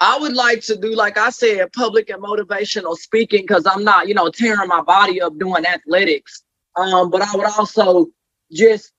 I 0.01 0.17
would 0.19 0.33
like 0.33 0.61
to 0.63 0.77
do, 0.77 0.95
like 0.95 1.17
I 1.17 1.29
said, 1.29 1.73
public 1.73 2.09
and 2.09 2.23
motivational 2.23 2.95
speaking 2.95 3.41
because 3.41 3.65
I'm 3.65 3.83
not, 3.83 4.07
you 4.07 4.13
know, 4.13 4.29
tearing 4.29 4.69
my 4.69 4.81
body 4.81 5.21
up 5.21 5.37
doing 5.37 5.65
athletics. 5.65 6.43
Um, 6.77 7.09
but 7.09 7.21
I 7.21 7.35
would 7.35 7.47
also 7.47 8.07
just 8.51 8.91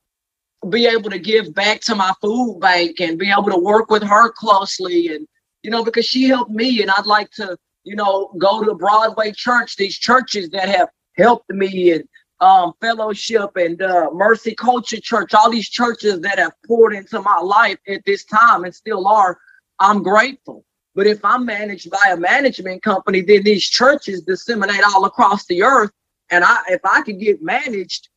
be 0.68 0.86
able 0.86 1.10
to 1.10 1.18
give 1.18 1.54
back 1.54 1.80
to 1.82 1.94
my 1.94 2.12
food 2.20 2.58
bank 2.60 3.00
and 3.00 3.18
be 3.18 3.30
able 3.30 3.50
to 3.50 3.58
work 3.58 3.90
with 3.90 4.02
her 4.02 4.30
closely 4.32 5.08
and 5.14 5.26
you 5.62 5.70
know 5.70 5.82
because 5.82 6.04
she 6.04 6.24
helped 6.24 6.50
me 6.50 6.82
and 6.82 6.90
i'd 6.90 7.06
like 7.06 7.30
to 7.30 7.56
you 7.84 7.96
know 7.96 8.30
go 8.38 8.62
to 8.62 8.74
broadway 8.74 9.32
church 9.32 9.76
these 9.76 9.96
churches 9.96 10.50
that 10.50 10.68
have 10.68 10.90
helped 11.16 11.50
me 11.50 11.92
and 11.92 12.04
um, 12.40 12.72
fellowship 12.80 13.50
and 13.56 13.82
uh, 13.82 14.10
mercy 14.12 14.54
culture 14.54 15.00
church 15.00 15.34
all 15.34 15.50
these 15.50 15.68
churches 15.68 16.20
that 16.20 16.38
have 16.38 16.52
poured 16.66 16.94
into 16.94 17.20
my 17.22 17.38
life 17.38 17.78
at 17.88 18.02
this 18.06 18.24
time 18.24 18.64
and 18.64 18.74
still 18.74 19.06
are 19.08 19.38
i'm 19.78 20.02
grateful 20.02 20.64
but 21.00 21.06
if 21.06 21.24
i'm 21.24 21.46
managed 21.46 21.88
by 21.90 22.06
a 22.12 22.16
management 22.16 22.82
company 22.82 23.22
then 23.22 23.42
these 23.42 23.64
churches 23.64 24.20
disseminate 24.20 24.84
all 24.84 25.06
across 25.06 25.46
the 25.46 25.62
earth. 25.62 25.92
And 26.30 26.44
i 26.44 26.58
if 26.68 26.82
i 26.84 27.00
could 27.02 27.18
get 27.18 27.40
managed 27.40 28.10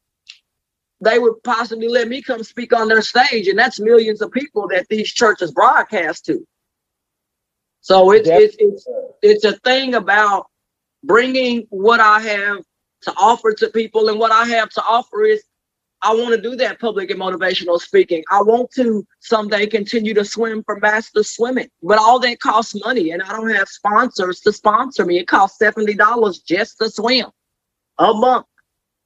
they 1.04 1.20
would 1.20 1.42
possibly 1.44 1.88
let 1.88 2.08
me 2.08 2.22
come 2.22 2.44
speak 2.44 2.74
on 2.74 2.88
their 2.88 3.02
stage, 3.02 3.48
and 3.48 3.60
that's 3.60 3.80
millions 3.80 4.22
of 4.22 4.32
people 4.32 4.68
that 4.70 4.88
these 4.90 5.12
churches 5.12 5.52
broadcast 5.52 6.26
to. 6.26 6.46
So 7.82 8.12
it's 8.12 8.30
it's 8.30 8.56
it's 8.60 8.88
it's 9.22 9.44
a 9.44 9.54
thing 9.60 9.96
about 9.96 10.48
bringing 11.04 11.68
what 11.70 12.00
I 12.00 12.20
have 12.22 12.60
to 13.04 13.14
offer 13.18 13.54
to 13.54 13.70
people, 13.70 14.10
and 14.10 14.18
what 14.18 14.32
I 14.32 14.46
have 14.46 14.70
to 14.72 14.84
offer 14.84 15.24
is 15.24 15.44
I 16.04 16.14
want 16.14 16.36
to 16.36 16.42
do 16.42 16.56
that 16.58 16.80
public 16.80 17.10
and 17.12 17.20
motivational 17.20 17.80
speaking. 17.80 18.24
I 18.30 18.42
want 18.42 18.72
to 18.72 19.06
someday 19.22 19.68
continue 19.68 20.14
to 20.14 20.26
swim 20.26 20.64
for 20.64 20.80
master 20.80 21.24
swimming, 21.24 21.70
but 21.82 21.98
all 21.98 22.20
that 22.20 22.40
costs 22.40 22.76
money, 22.84 23.12
and 23.12 23.22
I 23.22 23.30
don't 23.30 23.56
have 23.56 23.70
sponsors 23.70 24.42
to 24.42 24.52
sponsor 24.52 25.06
me. 25.06 25.20
It 25.20 25.28
costs 25.28 25.60
seventy 25.60 25.94
dollars 25.94 26.40
just 26.40 26.78
to 26.80 26.90
swim 26.90 27.28
a 28.00 28.14
month. 28.14 28.46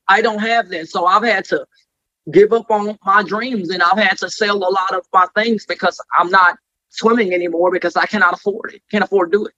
I 0.08 0.22
don't 0.22 0.40
have 0.40 0.70
that, 0.70 0.90
so 0.90 1.06
I've 1.06 1.24
had 1.24 1.46
to 1.46 1.66
give 2.32 2.52
up 2.54 2.70
on 2.72 2.98
my 3.06 3.24
dreams 3.24 3.70
and 3.70 3.82
I've 3.82 3.98
had 3.98 4.18
to 4.20 4.30
sell 4.30 4.58
a 4.58 4.70
lot 4.70 4.94
of 4.94 5.06
my 5.14 5.28
things 5.36 5.66
because 5.66 6.00
I'm 6.18 6.30
not 6.30 6.58
swimming 6.90 7.34
anymore 7.34 7.72
because 7.72 7.96
I 7.96 8.06
cannot 8.06 8.34
afford 8.34 8.74
it. 8.74 8.82
Can't 8.92 9.04
afford 9.04 9.32
to 9.32 9.38
do 9.38 9.46
it. 9.46 9.54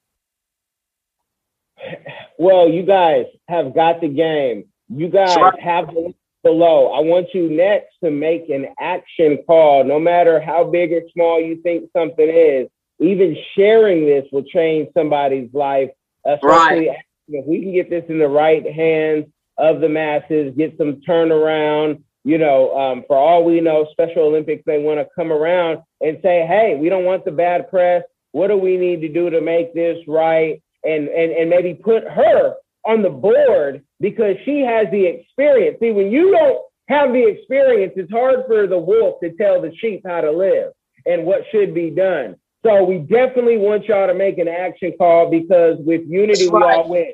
Well, 2.37 2.69
you 2.69 2.83
guys 2.83 3.25
have 3.47 3.73
got 3.73 4.01
the 4.01 4.07
game. 4.07 4.65
You 4.89 5.07
guys 5.07 5.35
have 5.59 5.87
the 5.87 6.13
below. 6.43 6.91
I 6.93 7.01
want 7.01 7.27
you 7.33 7.49
next 7.49 7.95
to 8.03 8.11
make 8.11 8.49
an 8.49 8.67
action 8.79 9.39
call, 9.45 9.83
no 9.83 9.99
matter 9.99 10.39
how 10.39 10.63
big 10.63 10.93
or 10.93 11.01
small 11.13 11.41
you 11.41 11.61
think 11.61 11.89
something 11.95 12.27
is. 12.27 12.67
Even 12.99 13.37
sharing 13.55 14.05
this 14.05 14.25
will 14.31 14.43
change 14.43 14.89
somebody's 14.93 15.49
life, 15.53 15.89
especially 16.25 16.89
right. 16.89 16.97
if 17.29 17.45
we 17.45 17.61
can 17.61 17.73
get 17.73 17.89
this 17.89 18.03
in 18.09 18.19
the 18.19 18.27
right 18.27 18.65
hands 18.69 19.25
of 19.57 19.79
the 19.79 19.89
masses, 19.89 20.53
get 20.57 20.77
some 20.77 21.01
turnaround, 21.07 22.01
you 22.23 22.37
know, 22.37 22.77
um, 22.77 23.03
for 23.07 23.15
all 23.15 23.43
we 23.43 23.61
know, 23.61 23.87
Special 23.91 24.23
Olympics 24.23 24.63
may 24.65 24.79
want 24.79 24.99
to 24.99 25.07
come 25.15 25.31
around 25.31 25.79
and 26.01 26.19
say, 26.21 26.45
hey, 26.45 26.77
we 26.79 26.89
don't 26.89 27.05
want 27.05 27.25
the 27.25 27.31
bad 27.31 27.69
press. 27.69 28.03
What 28.31 28.47
do 28.47 28.57
we 28.57 28.77
need 28.77 29.01
to 29.01 29.07
do 29.07 29.29
to 29.29 29.41
make 29.41 29.73
this 29.73 29.97
right? 30.07 30.61
And, 30.83 31.07
and, 31.07 31.31
and 31.31 31.49
maybe 31.49 31.73
put 31.73 32.03
her 32.03 32.55
on 32.85 33.01
the 33.01 33.09
board 33.09 33.83
because 33.99 34.35
she 34.45 34.61
has 34.61 34.87
the 34.91 35.05
experience. 35.05 35.77
See, 35.79 35.91
when 35.91 36.11
you 36.11 36.31
don't 36.31 36.59
have 36.87 37.11
the 37.11 37.27
experience, 37.27 37.93
it's 37.95 38.11
hard 38.11 38.45
for 38.47 38.67
the 38.67 38.77
wolf 38.77 39.19
to 39.21 39.31
tell 39.33 39.61
the 39.61 39.71
sheep 39.77 40.01
how 40.05 40.21
to 40.21 40.31
live 40.31 40.71
and 41.05 41.25
what 41.25 41.43
should 41.51 41.73
be 41.73 41.89
done. 41.89 42.35
So 42.65 42.83
we 42.83 42.97
definitely 42.99 43.57
want 43.57 43.85
y'all 43.85 44.07
to 44.07 44.13
make 44.13 44.37
an 44.37 44.47
action 44.47 44.93
call 44.97 45.29
because 45.29 45.77
with 45.79 46.01
unity, 46.07 46.49
right. 46.49 46.67
we 46.67 46.73
all 46.73 46.89
win. 46.89 47.13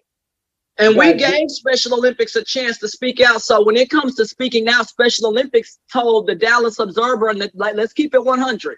And 0.77 0.97
we 0.97 1.13
gave 1.13 1.49
Special 1.49 1.93
Olympics 1.93 2.35
a 2.35 2.43
chance 2.43 2.79
to 2.79 2.87
speak 2.87 3.21
out. 3.21 3.41
So 3.41 3.63
when 3.63 3.77
it 3.77 3.89
comes 3.89 4.15
to 4.15 4.25
speaking 4.25 4.65
now, 4.65 4.81
Special 4.81 5.27
Olympics 5.27 5.79
told 5.91 6.27
the 6.27 6.35
Dallas 6.35 6.79
Observer, 6.79 7.29
and 7.29 7.39
the, 7.41 7.51
like, 7.53 7.75
let's 7.75 7.93
keep 7.93 8.13
it 8.13 8.23
100. 8.23 8.77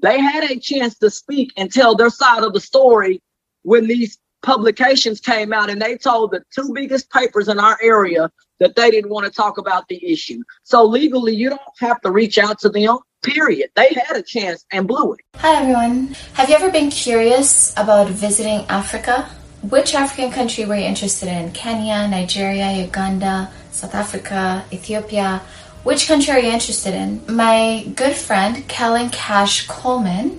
They 0.00 0.20
had 0.20 0.50
a 0.50 0.58
chance 0.58 0.96
to 0.98 1.10
speak 1.10 1.52
and 1.56 1.70
tell 1.70 1.94
their 1.94 2.10
side 2.10 2.44
of 2.44 2.54
the 2.54 2.60
story 2.60 3.20
when 3.62 3.86
these 3.86 4.18
publications 4.44 5.20
came 5.20 5.52
out 5.52 5.70
and 5.70 5.80
they 5.80 5.96
told 5.96 6.30
the 6.30 6.42
two 6.54 6.72
biggest 6.72 7.10
papers 7.10 7.48
in 7.48 7.58
our 7.58 7.78
area 7.82 8.30
that 8.60 8.76
they 8.76 8.90
didn't 8.90 9.10
want 9.10 9.26
to 9.26 9.32
talk 9.32 9.58
about 9.58 9.88
the 9.88 10.04
issue. 10.06 10.40
So 10.62 10.84
legally, 10.84 11.34
you 11.34 11.50
don't 11.50 11.60
have 11.80 12.00
to 12.02 12.10
reach 12.12 12.38
out 12.38 12.58
to 12.60 12.68
them. 12.68 12.98
Period. 13.22 13.70
They 13.74 13.88
had 14.06 14.16
a 14.16 14.22
chance 14.22 14.66
and 14.70 14.86
blew 14.86 15.14
it. 15.14 15.20
Hi 15.36 15.56
everyone. 15.60 16.14
Have 16.34 16.50
you 16.50 16.56
ever 16.56 16.70
been 16.70 16.90
curious 16.90 17.72
about 17.72 18.08
visiting 18.08 18.66
Africa? 18.68 19.30
Which 19.62 19.94
African 19.94 20.30
country 20.30 20.66
were 20.66 20.76
you 20.76 20.84
interested 20.84 21.28
in? 21.28 21.50
Kenya, 21.52 22.06
Nigeria, 22.06 22.70
Uganda, 22.84 23.50
South 23.70 23.94
Africa, 23.94 24.62
Ethiopia? 24.70 25.40
Which 25.84 26.06
country 26.06 26.34
are 26.34 26.38
you 26.38 26.50
interested 26.50 26.92
in? 26.92 27.22
My 27.26 27.86
good 27.96 28.14
friend, 28.14 28.68
Kellen 28.68 29.08
Cash 29.08 29.66
Coleman, 29.68 30.38